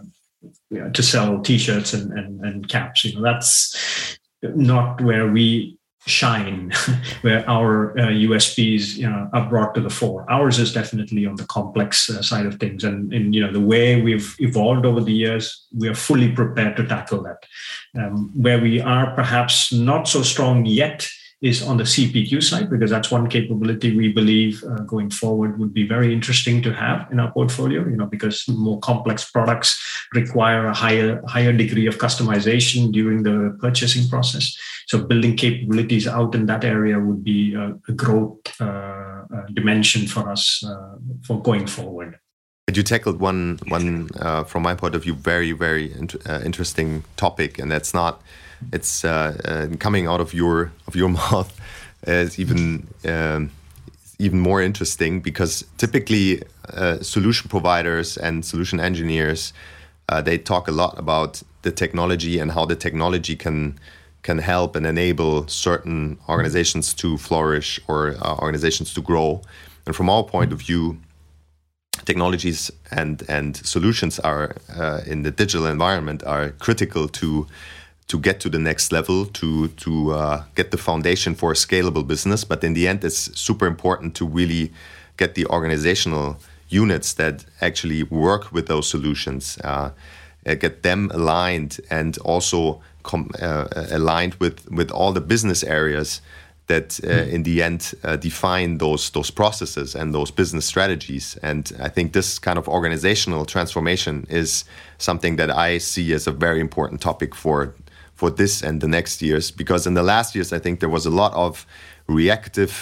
you 0.70 0.80
know, 0.80 0.90
to 0.90 1.02
sell 1.02 1.40
t-shirts 1.40 1.92
and, 1.92 2.12
and 2.12 2.44
and 2.44 2.68
caps. 2.68 3.04
You 3.04 3.16
know 3.16 3.22
that's 3.22 4.18
not 4.42 5.00
where 5.00 5.30
we 5.30 5.76
shine 6.06 6.72
where 7.20 7.48
our 7.48 7.92
uh, 7.98 8.06
usps 8.06 8.96
you 8.96 9.08
know 9.08 9.28
are 9.32 9.48
brought 9.48 9.74
to 9.74 9.80
the 9.80 9.90
fore. 9.90 10.30
Ours 10.30 10.58
is 10.58 10.72
definitely 10.72 11.26
on 11.26 11.36
the 11.36 11.44
complex 11.46 12.08
uh, 12.08 12.22
side 12.22 12.46
of 12.46 12.54
things. 12.54 12.84
And 12.84 13.12
in 13.12 13.32
you 13.32 13.44
know 13.44 13.52
the 13.52 13.60
way 13.60 14.00
we've 14.00 14.34
evolved 14.38 14.86
over 14.86 15.00
the 15.00 15.12
years 15.12 15.66
we 15.76 15.88
are 15.88 15.94
fully 15.94 16.32
prepared 16.32 16.76
to 16.76 16.86
tackle 16.86 17.22
that. 17.24 17.44
Um, 17.98 18.30
where 18.34 18.60
we 18.60 18.80
are 18.80 19.14
perhaps 19.14 19.72
not 19.72 20.08
so 20.08 20.22
strong 20.22 20.64
yet 20.64 21.06
is 21.42 21.62
on 21.62 21.78
the 21.78 21.84
CPQ 21.84 22.42
side, 22.42 22.68
because 22.68 22.90
that's 22.90 23.10
one 23.10 23.26
capability 23.28 23.96
we 23.96 24.12
believe 24.12 24.62
uh, 24.64 24.82
going 24.82 25.08
forward 25.08 25.58
would 25.58 25.72
be 25.72 25.86
very 25.88 26.12
interesting 26.12 26.62
to 26.62 26.72
have 26.72 27.10
in 27.10 27.18
our 27.18 27.32
portfolio, 27.32 27.80
you 27.88 27.96
know, 27.96 28.06
because 28.06 28.46
more 28.48 28.78
complex 28.80 29.30
products 29.30 29.80
require 30.12 30.66
a 30.66 30.74
higher, 30.74 31.22
higher 31.26 31.52
degree 31.52 31.86
of 31.86 31.96
customization 31.96 32.92
during 32.92 33.22
the 33.22 33.56
purchasing 33.58 34.06
process. 34.08 34.54
So 34.86 35.02
building 35.02 35.36
capabilities 35.36 36.06
out 36.06 36.34
in 36.34 36.44
that 36.46 36.62
area 36.62 37.00
would 37.00 37.24
be 37.24 37.54
a, 37.54 37.74
a 37.88 37.92
growth 37.92 38.60
uh, 38.60 38.64
uh, 38.64 39.46
dimension 39.54 40.06
for 40.06 40.28
us 40.28 40.62
uh, 40.64 40.96
for 41.26 41.40
going 41.40 41.66
forward. 41.66 42.18
And 42.68 42.76
You 42.76 42.82
tackled 42.82 43.18
one, 43.18 43.58
one 43.68 44.10
uh, 44.18 44.44
from 44.44 44.62
my 44.62 44.74
point 44.74 44.94
of 44.94 45.04
view, 45.04 45.14
very, 45.14 45.52
very 45.52 45.92
interesting 46.44 47.04
topic, 47.16 47.58
and 47.58 47.70
that's 47.70 47.94
not 47.94 48.20
it's 48.72 49.04
uh, 49.04 49.36
uh, 49.44 49.76
coming 49.78 50.06
out 50.06 50.20
of 50.20 50.32
your 50.34 50.72
of 50.86 50.94
your 50.94 51.08
mouth 51.20 51.58
is 52.06 52.38
even 52.38 52.86
um, 53.04 53.50
even 54.18 54.40
more 54.40 54.60
interesting 54.62 55.20
because 55.20 55.64
typically 55.78 56.42
uh, 56.74 56.98
solution 57.02 57.48
providers 57.48 58.16
and 58.16 58.44
solution 58.44 58.80
engineers 58.80 59.52
they 60.24 60.36
talk 60.36 60.66
a 60.66 60.72
lot 60.72 60.98
about 60.98 61.40
the 61.62 61.70
technology 61.70 62.40
and 62.40 62.50
how 62.50 62.66
the 62.66 62.74
technology 62.74 63.36
can 63.36 63.78
can 64.22 64.38
help 64.38 64.76
and 64.76 64.86
enable 64.86 65.46
certain 65.48 66.18
organizations 66.28 66.94
to 66.94 67.16
flourish 67.16 67.80
or 67.88 68.16
uh, 68.20 68.36
organizations 68.36 68.92
to 68.94 69.00
grow. 69.00 69.40
And 69.86 69.96
from 69.96 70.10
our 70.10 70.24
point 70.24 70.52
of 70.52 70.60
view, 70.60 70.98
technologies 72.04 72.70
and 72.90 73.22
and 73.28 73.56
solutions 73.56 74.18
are 74.20 74.56
uh, 74.76 75.00
in 75.06 75.22
the 75.22 75.30
digital 75.30 75.66
environment 75.66 76.22
are 76.24 76.50
critical 76.58 77.08
to 77.08 77.46
to 78.10 78.18
get 78.18 78.40
to 78.40 78.48
the 78.48 78.58
next 78.58 78.92
level 78.92 79.26
to 79.26 79.68
to 79.68 80.10
uh, 80.10 80.42
get 80.54 80.70
the 80.70 80.78
foundation 80.78 81.34
for 81.34 81.52
a 81.52 81.54
scalable 81.54 82.06
business 82.06 82.44
but 82.44 82.64
in 82.64 82.74
the 82.74 82.88
end 82.88 83.04
it's 83.04 83.22
super 83.38 83.66
important 83.66 84.14
to 84.14 84.26
really 84.26 84.72
get 85.16 85.34
the 85.34 85.46
organizational 85.46 86.36
units 86.68 87.14
that 87.14 87.44
actually 87.60 88.02
work 88.02 88.52
with 88.52 88.66
those 88.66 88.88
solutions 88.88 89.58
uh, 89.64 89.90
uh 90.46 90.54
get 90.54 90.82
them 90.82 91.10
aligned 91.12 91.80
and 91.90 92.18
also 92.18 92.80
uh, 93.42 93.66
aligned 93.90 94.34
with 94.34 94.70
with 94.70 94.90
all 94.90 95.12
the 95.12 95.20
business 95.20 95.62
areas 95.64 96.20
that 96.70 97.00
uh, 97.04 97.34
in 97.34 97.42
the 97.42 97.62
end 97.62 97.94
uh, 98.04 98.16
define 98.16 98.78
those 98.78 99.10
those 99.10 99.32
processes 99.32 99.96
and 99.96 100.14
those 100.14 100.30
business 100.30 100.64
strategies. 100.64 101.36
And 101.42 101.72
I 101.86 101.88
think 101.88 102.12
this 102.12 102.38
kind 102.38 102.58
of 102.58 102.68
organizational 102.68 103.44
transformation 103.44 104.26
is 104.28 104.64
something 104.98 105.36
that 105.36 105.50
I 105.50 105.78
see 105.78 106.14
as 106.14 106.26
a 106.26 106.32
very 106.32 106.60
important 106.60 107.00
topic 107.00 107.34
for 107.34 107.74
for 108.20 108.30
this 108.30 108.62
and 108.62 108.80
the 108.80 108.88
next 108.88 109.22
years. 109.22 109.50
Because 109.50 109.88
in 109.88 109.94
the 109.94 110.02
last 110.02 110.34
years, 110.34 110.52
I 110.52 110.60
think 110.64 110.80
there 110.80 110.92
was 110.96 111.06
a 111.06 111.14
lot 111.22 111.32
of 111.46 111.66
reactive 112.06 112.74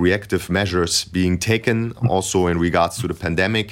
reactive 0.00 0.48
measures 0.48 1.04
being 1.12 1.38
taken, 1.38 1.92
also 2.08 2.46
in 2.46 2.56
regards 2.68 2.94
to 3.00 3.08
the 3.08 3.14
pandemic. 3.14 3.68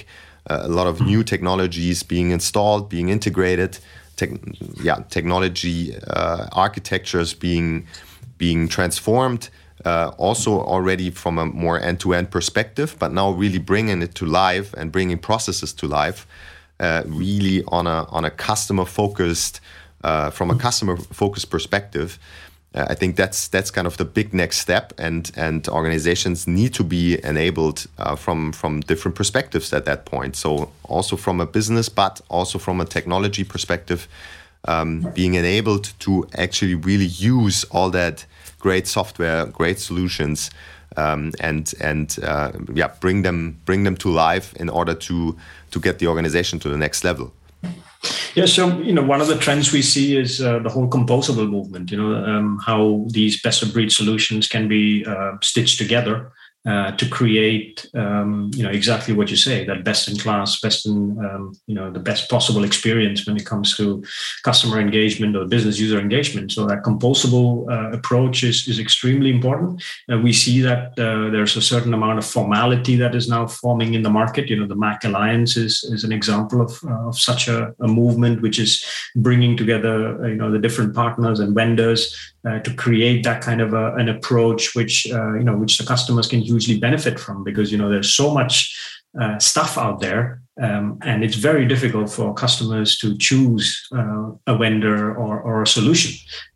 Uh, 0.51 0.71
a 0.71 0.73
lot 0.79 0.87
of 0.93 1.01
new 1.01 1.23
technologies 1.23 2.03
being 2.03 2.33
installed, 2.33 2.89
being 2.89 3.09
integrated. 3.11 3.79
Te 4.17 4.27
yeah, 4.87 4.99
technology 5.09 5.79
uh, 6.17 6.65
architectures 6.65 7.35
being 7.35 7.87
being 8.39 8.69
transformed 8.69 9.51
uh, 9.87 10.11
also 10.19 10.51
already 10.75 11.11
from 11.11 11.39
a 11.39 11.47
more 11.47 11.81
end-to-end 11.81 12.31
perspective, 12.31 12.97
but 12.99 13.13
now 13.13 13.31
really 13.31 13.59
bringing 13.59 14.03
it 14.03 14.15
to 14.15 14.27
life 14.27 14.75
and 14.79 14.91
bringing 14.91 15.19
processes 15.19 15.73
to 15.73 15.87
life, 15.87 16.27
uh, 16.81 17.03
really 17.07 17.63
on 17.69 17.87
a 17.87 18.07
on 18.11 18.25
a 18.25 18.31
customer-focused, 18.31 19.61
uh, 20.07 20.31
from 20.31 20.51
a 20.51 20.55
customer-focused 20.55 21.51
perspective. 21.51 22.19
Uh, 22.75 22.87
I 22.93 22.95
think 22.95 23.17
that's 23.17 23.49
that's 23.49 23.71
kind 23.71 23.87
of 23.87 23.97
the 23.97 24.05
big 24.05 24.33
next 24.33 24.59
step, 24.59 24.93
and 24.99 25.33
and 25.37 25.69
organizations 25.69 26.47
need 26.47 26.75
to 26.75 26.85
be 26.85 27.19
enabled 27.25 27.87
uh, 27.99 28.17
from 28.17 28.53
from 28.53 28.81
different 28.81 29.17
perspectives 29.17 29.73
at 29.73 29.85
that 29.85 30.05
point. 30.05 30.37
So 30.37 30.71
also 30.83 31.17
from 31.17 31.41
a 31.41 31.47
business, 31.47 31.89
but 31.89 32.21
also 32.29 32.59
from 32.59 32.81
a 32.81 32.85
technology 32.85 33.45
perspective, 33.45 34.07
um, 34.69 35.11
being 35.15 35.35
enabled 35.35 35.93
to 35.99 36.27
actually 36.39 36.75
really 36.75 37.11
use 37.39 37.65
all 37.71 37.91
that 37.91 38.27
great 38.59 38.87
software, 38.87 39.47
great 39.47 39.81
solutions, 39.81 40.51
um, 40.97 41.33
and 41.41 41.75
and 41.81 42.19
uh, 42.23 42.53
yeah, 42.75 42.91
bring 43.01 43.23
them 43.23 43.57
bring 43.65 43.85
them 43.85 43.97
to 43.97 44.09
life 44.11 44.55
in 44.61 44.69
order 44.69 44.95
to 44.95 45.37
to 45.71 45.81
get 45.81 45.99
the 45.99 46.07
organization 46.07 46.61
to 46.61 46.69
the 46.69 46.79
next 46.79 47.05
level. 47.05 47.33
Yeah, 48.35 48.47
so 48.47 48.79
you 48.81 48.93
know, 48.93 49.03
one 49.03 49.21
of 49.21 49.29
the 49.29 49.39
trends 49.39 49.73
we 49.73 49.83
see 49.83 50.17
is 50.17 50.43
uh, 50.43 50.59
the 50.59 50.69
whole 50.69 50.89
composable 50.89 51.49
movement. 51.49 51.91
You 51.91 51.97
know, 51.97 52.25
um, 52.25 52.61
how 52.65 53.07
these 53.09 53.41
best 53.41 53.63
of 53.63 53.73
breed 53.73 53.91
solutions 53.91 54.47
can 54.47 54.69
be 54.69 55.05
uh, 55.07 55.33
stitched 55.43 55.79
together 55.79 56.33
uh, 56.67 56.91
to 56.97 57.09
create 57.09 57.87
um, 57.95 58.51
you 58.55 58.63
know 58.65 58.71
exactly 58.71 59.15
what 59.15 59.31
you 59.31 59.37
say 59.37 59.65
that 59.65 59.85
best 59.85 60.09
in 60.09 60.17
class 60.17 60.61
best 60.61 60.85
in 60.85 61.17
um, 61.25 61.57
you 61.69 61.75
know 61.75 61.93
the 61.93 62.01
best 62.01 62.29
possible 62.29 62.65
experience 62.65 63.25
when 63.27 63.37
it 63.37 63.47
comes 63.47 63.77
to 63.77 64.03
customer 64.43 64.81
engagement 64.81 65.37
or 65.37 65.45
business 65.47 65.79
user 65.79 66.01
engagement. 66.01 66.51
So 66.51 66.67
that 66.67 66.83
composable 66.83 67.71
uh, 67.71 67.97
approach 67.97 68.43
is, 68.43 68.67
is 68.67 68.79
extremely 68.79 69.31
important. 69.31 69.83
Uh, 70.11 70.19
we 70.19 70.33
see 70.33 70.61
that 70.63 70.99
uh, 70.99 71.31
there's 71.31 71.57
a 71.57 71.63
certain 71.63 71.95
amount 71.95 72.19
of 72.19 72.27
formality 72.27 72.97
that 72.97 73.15
is 73.15 73.29
now 73.29 73.47
forming 73.47 73.95
in 73.95 74.03
the 74.03 74.11
market. 74.11 74.51
You 74.51 74.59
know 74.59 74.67
the 74.67 74.75
MACH 74.75 75.05
Alliance 75.05 75.57
is, 75.57 75.85
is 75.85 76.03
an 76.03 76.13
example 76.13 76.61
of, 76.61 76.73
uh, 76.85 77.09
of 77.09 77.19
such 77.19 77.49
a, 77.49 77.75
a, 77.81 77.87
movement 77.87 78.43
which 78.43 78.59
is 78.59 78.85
bringing 79.15 79.57
together 79.57 80.29
you 80.29 80.35
know 80.35 80.51
the 80.51 80.59
different 80.59 80.95
partners 80.95 81.39
and 81.41 81.55
vendors 81.55 82.33
to 82.63 82.73
create 82.75 83.25
that 83.25 83.43
kind 83.43 83.61
of 83.61 83.75
a, 83.75 83.95
an 83.95 84.09
approach 84.09 84.75
which 84.77 85.07
you 85.07 85.47
know 85.49 85.57
which 85.57 85.79
the 85.79 85.85
customers 85.85 86.29
can 86.29 86.41
use 86.43 86.56
hugely 86.57 86.79
benefit 86.79 87.19
from 87.19 87.45
because 87.45 87.71
you 87.73 87.79
know 87.79 87.89
there's 87.91 88.15
so 88.15 88.33
much 88.33 88.55
uh, 89.21 89.39
stuff 89.39 89.79
out 89.79 90.01
there 90.01 90.41
um, 90.61 90.99
and 91.03 91.23
it's 91.23 91.37
very 91.37 91.67
difficult 91.67 92.09
for 92.11 92.33
customers 92.33 92.97
to 92.99 93.17
choose 93.19 93.87
uh, 93.95 94.31
a 94.47 94.57
vendor 94.57 95.15
or, 95.15 95.41
or 95.41 95.63
a 95.63 95.67
solution. 95.67 96.13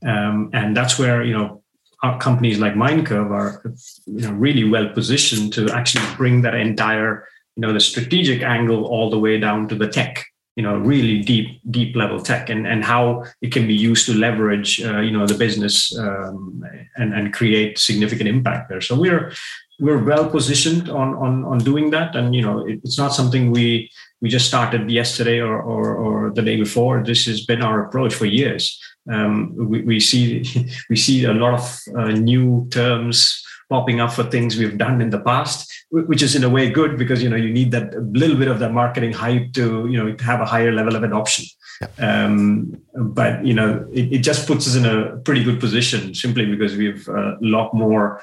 Um, 0.06 0.50
and 0.54 0.74
that's 0.76 0.98
where 0.98 1.22
you 1.22 1.34
know 1.34 1.62
our 2.02 2.18
companies 2.18 2.58
like 2.58 2.74
Mindcurv 2.74 3.30
are 3.30 3.62
you 4.06 4.26
know 4.26 4.32
really 4.32 4.64
well 4.64 4.88
positioned 4.88 5.52
to 5.54 5.70
actually 5.70 6.06
bring 6.16 6.42
that 6.42 6.54
entire 6.54 7.26
you 7.56 7.60
know 7.60 7.72
the 7.72 7.80
strategic 7.80 8.42
angle 8.42 8.86
all 8.86 9.10
the 9.10 9.18
way 9.18 9.38
down 9.38 9.68
to 9.68 9.74
the 9.74 9.88
tech 9.88 10.24
you 10.56 10.62
know 10.62 10.78
really 10.78 11.20
deep 11.20 11.60
deep 11.70 11.94
level 11.94 12.20
tech 12.20 12.48
and 12.48 12.66
and 12.66 12.84
how 12.84 13.24
it 13.42 13.52
can 13.52 13.66
be 13.66 13.74
used 13.74 14.06
to 14.06 14.14
leverage 14.14 14.82
uh, 14.82 15.00
you 15.00 15.10
know 15.10 15.26
the 15.26 15.34
business 15.34 15.96
um, 15.98 16.64
and 16.96 17.12
and 17.12 17.34
create 17.34 17.78
significant 17.78 18.28
impact 18.28 18.70
there. 18.70 18.80
So 18.80 18.98
we're 18.98 19.32
we're 19.80 20.02
well 20.02 20.28
positioned 20.28 20.88
on 20.88 21.14
on 21.14 21.44
on 21.44 21.58
doing 21.58 21.90
that. 21.90 22.14
And 22.16 22.34
you 22.34 22.42
know 22.42 22.66
it, 22.66 22.80
it's 22.84 22.98
not 22.98 23.14
something 23.14 23.50
we 23.50 23.90
we 24.20 24.28
just 24.28 24.48
started 24.48 24.90
yesterday 24.90 25.38
or, 25.40 25.60
or, 25.62 25.96
or 25.96 26.30
the 26.30 26.42
day 26.42 26.56
before. 26.56 27.02
This 27.02 27.24
has 27.24 27.46
been 27.46 27.62
our 27.62 27.86
approach 27.86 28.14
for 28.14 28.26
years. 28.26 28.78
Um, 29.10 29.54
we, 29.56 29.80
we 29.82 30.00
see 30.00 30.44
we 30.90 30.96
see 30.96 31.24
a 31.24 31.32
lot 31.32 31.54
of 31.54 31.80
uh, 31.96 32.12
new 32.12 32.68
terms 32.70 33.44
popping 33.68 34.00
up 34.00 34.12
for 34.12 34.24
things 34.24 34.56
we've 34.56 34.76
done 34.76 35.00
in 35.00 35.10
the 35.10 35.20
past 35.20 35.70
which 35.90 36.22
is 36.22 36.36
in 36.36 36.44
a 36.44 36.48
way 36.48 36.70
good 36.70 36.96
because 36.96 37.22
you 37.22 37.28
know 37.28 37.36
you 37.36 37.52
need 37.52 37.72
that 37.72 37.94
little 38.12 38.36
bit 38.36 38.48
of 38.48 38.60
that 38.60 38.72
marketing 38.72 39.12
hype 39.12 39.52
to 39.52 39.88
you 39.88 39.98
know 39.98 40.16
have 40.20 40.40
a 40.40 40.46
higher 40.46 40.72
level 40.72 40.94
of 40.94 41.02
adoption. 41.02 41.44
Yeah. 41.80 42.24
um, 42.24 42.80
but 42.94 43.44
you 43.44 43.54
know 43.54 43.88
it, 43.92 44.12
it, 44.12 44.18
just 44.18 44.46
puts 44.46 44.68
us 44.68 44.76
in 44.76 44.84
a 44.84 45.16
pretty 45.18 45.42
good 45.42 45.58
position 45.58 46.14
simply 46.14 46.46
because 46.46 46.76
we've 46.76 47.08
a 47.08 47.38
lot 47.40 47.74
more 47.74 48.22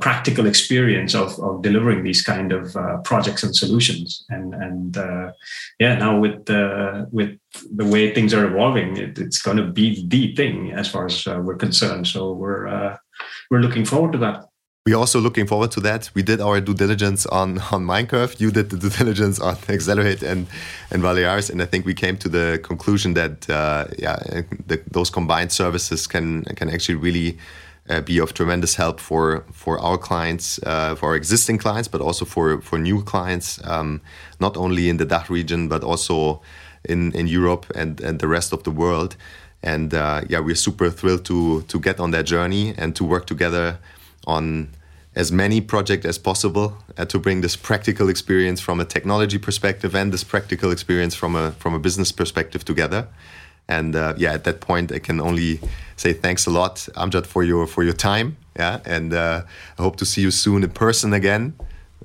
practical 0.00 0.46
experience 0.46 1.14
of, 1.14 1.38
of 1.38 1.62
delivering 1.62 2.02
these 2.02 2.22
kind 2.22 2.52
of 2.52 2.76
uh, 2.76 2.96
projects 2.98 3.42
and 3.44 3.54
solutions. 3.54 4.24
And 4.28 4.54
and 4.54 4.96
uh, 4.96 5.32
yeah, 5.78 5.94
now 5.94 6.18
with 6.18 6.46
the 6.46 7.06
with 7.12 7.38
the 7.74 7.84
way 7.84 8.12
things 8.12 8.34
are 8.34 8.44
evolving, 8.44 8.96
it, 8.96 9.18
it's 9.18 9.40
going 9.40 9.56
to 9.56 9.66
be 9.66 10.04
the 10.08 10.34
thing 10.34 10.72
as 10.72 10.88
far 10.88 11.06
as 11.06 11.26
uh, 11.26 11.40
we're 11.42 11.56
concerned. 11.56 12.06
So 12.06 12.32
we're 12.32 12.66
uh, 12.66 12.96
we're 13.50 13.60
looking 13.60 13.84
forward 13.84 14.12
to 14.12 14.18
that. 14.18 14.44
We're 14.86 14.96
also 14.96 15.20
looking 15.20 15.46
forward 15.46 15.70
to 15.72 15.80
that. 15.80 16.10
We 16.14 16.22
did 16.22 16.40
our 16.40 16.60
due 16.60 16.74
diligence 16.74 17.26
on 17.26 17.58
on 17.70 17.84
Mindcurv. 17.86 18.40
You 18.40 18.50
did 18.50 18.70
the 18.70 18.78
due 18.78 18.90
diligence 18.90 19.38
on 19.38 19.56
eccelerate 19.68 20.22
and 20.22 20.46
and 20.90 21.02
Valearis, 21.02 21.50
and 21.50 21.62
I 21.62 21.66
think 21.66 21.86
we 21.86 21.94
came 21.94 22.16
to 22.16 22.28
the 22.28 22.58
conclusion 22.62 23.14
that 23.14 23.48
uh, 23.50 23.84
yeah, 23.98 24.16
the, 24.66 24.82
those 24.90 25.10
combined 25.10 25.52
services 25.52 26.08
can 26.08 26.44
can 26.56 26.68
actually 26.68 26.96
really 26.96 27.38
uh, 27.88 28.00
be 28.00 28.18
of 28.18 28.32
tremendous 28.34 28.76
help 28.76 29.00
for 29.00 29.44
for 29.52 29.78
our 29.78 29.98
clients, 29.98 30.60
uh, 30.64 30.94
for 30.94 31.10
our 31.10 31.16
existing 31.16 31.58
clients, 31.58 31.88
but 31.88 32.00
also 32.00 32.24
for 32.24 32.60
for 32.60 32.78
new 32.78 33.02
clients, 33.02 33.60
um, 33.64 34.00
not 34.40 34.56
only 34.56 34.88
in 34.88 34.96
the 34.96 35.04
DACH 35.04 35.30
region 35.30 35.68
but 35.68 35.82
also 35.82 36.40
in 36.84 37.12
in 37.12 37.26
Europe 37.26 37.66
and 37.74 38.00
and 38.00 38.18
the 38.18 38.28
rest 38.28 38.52
of 38.52 38.62
the 38.62 38.70
world. 38.70 39.16
And 39.62 39.92
uh, 39.92 40.22
yeah, 40.28 40.40
we're 40.40 40.54
super 40.56 40.90
thrilled 40.90 41.24
to 41.24 41.62
to 41.62 41.80
get 41.80 42.00
on 42.00 42.10
that 42.12 42.26
journey 42.26 42.74
and 42.78 42.94
to 42.96 43.04
work 43.04 43.26
together 43.26 43.78
on 44.26 44.68
as 45.14 45.32
many 45.32 45.60
projects 45.60 46.06
as 46.06 46.18
possible 46.18 46.76
uh, 46.96 47.04
to 47.04 47.18
bring 47.18 47.40
this 47.40 47.56
practical 47.56 48.08
experience 48.08 48.60
from 48.60 48.80
a 48.80 48.84
technology 48.84 49.38
perspective 49.38 49.94
and 49.94 50.12
this 50.12 50.24
practical 50.24 50.70
experience 50.70 51.16
from 51.16 51.34
a 51.34 51.50
from 51.58 51.74
a 51.74 51.78
business 51.78 52.12
perspective 52.12 52.64
together. 52.64 53.06
And 53.68 53.94
uh, 53.94 54.14
yeah, 54.16 54.32
at 54.32 54.44
that 54.44 54.60
point, 54.60 54.92
I 54.92 54.98
can 54.98 55.20
only 55.20 55.60
say 55.96 56.12
thanks 56.12 56.46
a 56.46 56.50
lot, 56.50 56.88
Amjad, 56.94 57.26
for 57.26 57.44
your 57.44 57.66
for 57.66 57.82
your 57.82 57.94
time. 57.94 58.36
Yeah, 58.56 58.80
and 58.84 59.12
uh, 59.12 59.42
I 59.78 59.82
hope 59.82 59.96
to 59.96 60.04
see 60.04 60.22
you 60.22 60.30
soon 60.30 60.64
in 60.64 60.70
person 60.70 61.12
again. 61.12 61.54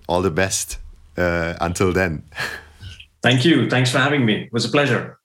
All 0.08 0.22
the 0.22 0.32
best 0.32 0.78
uh, 1.18 1.54
until 1.62 1.94
then. 1.94 2.24
Thank 3.24 3.46
you. 3.46 3.70
Thanks 3.70 3.90
for 3.90 4.00
having 4.00 4.26
me. 4.26 4.44
It 4.44 4.54
was 4.54 4.66
a 4.66 4.70
pleasure. 4.70 5.18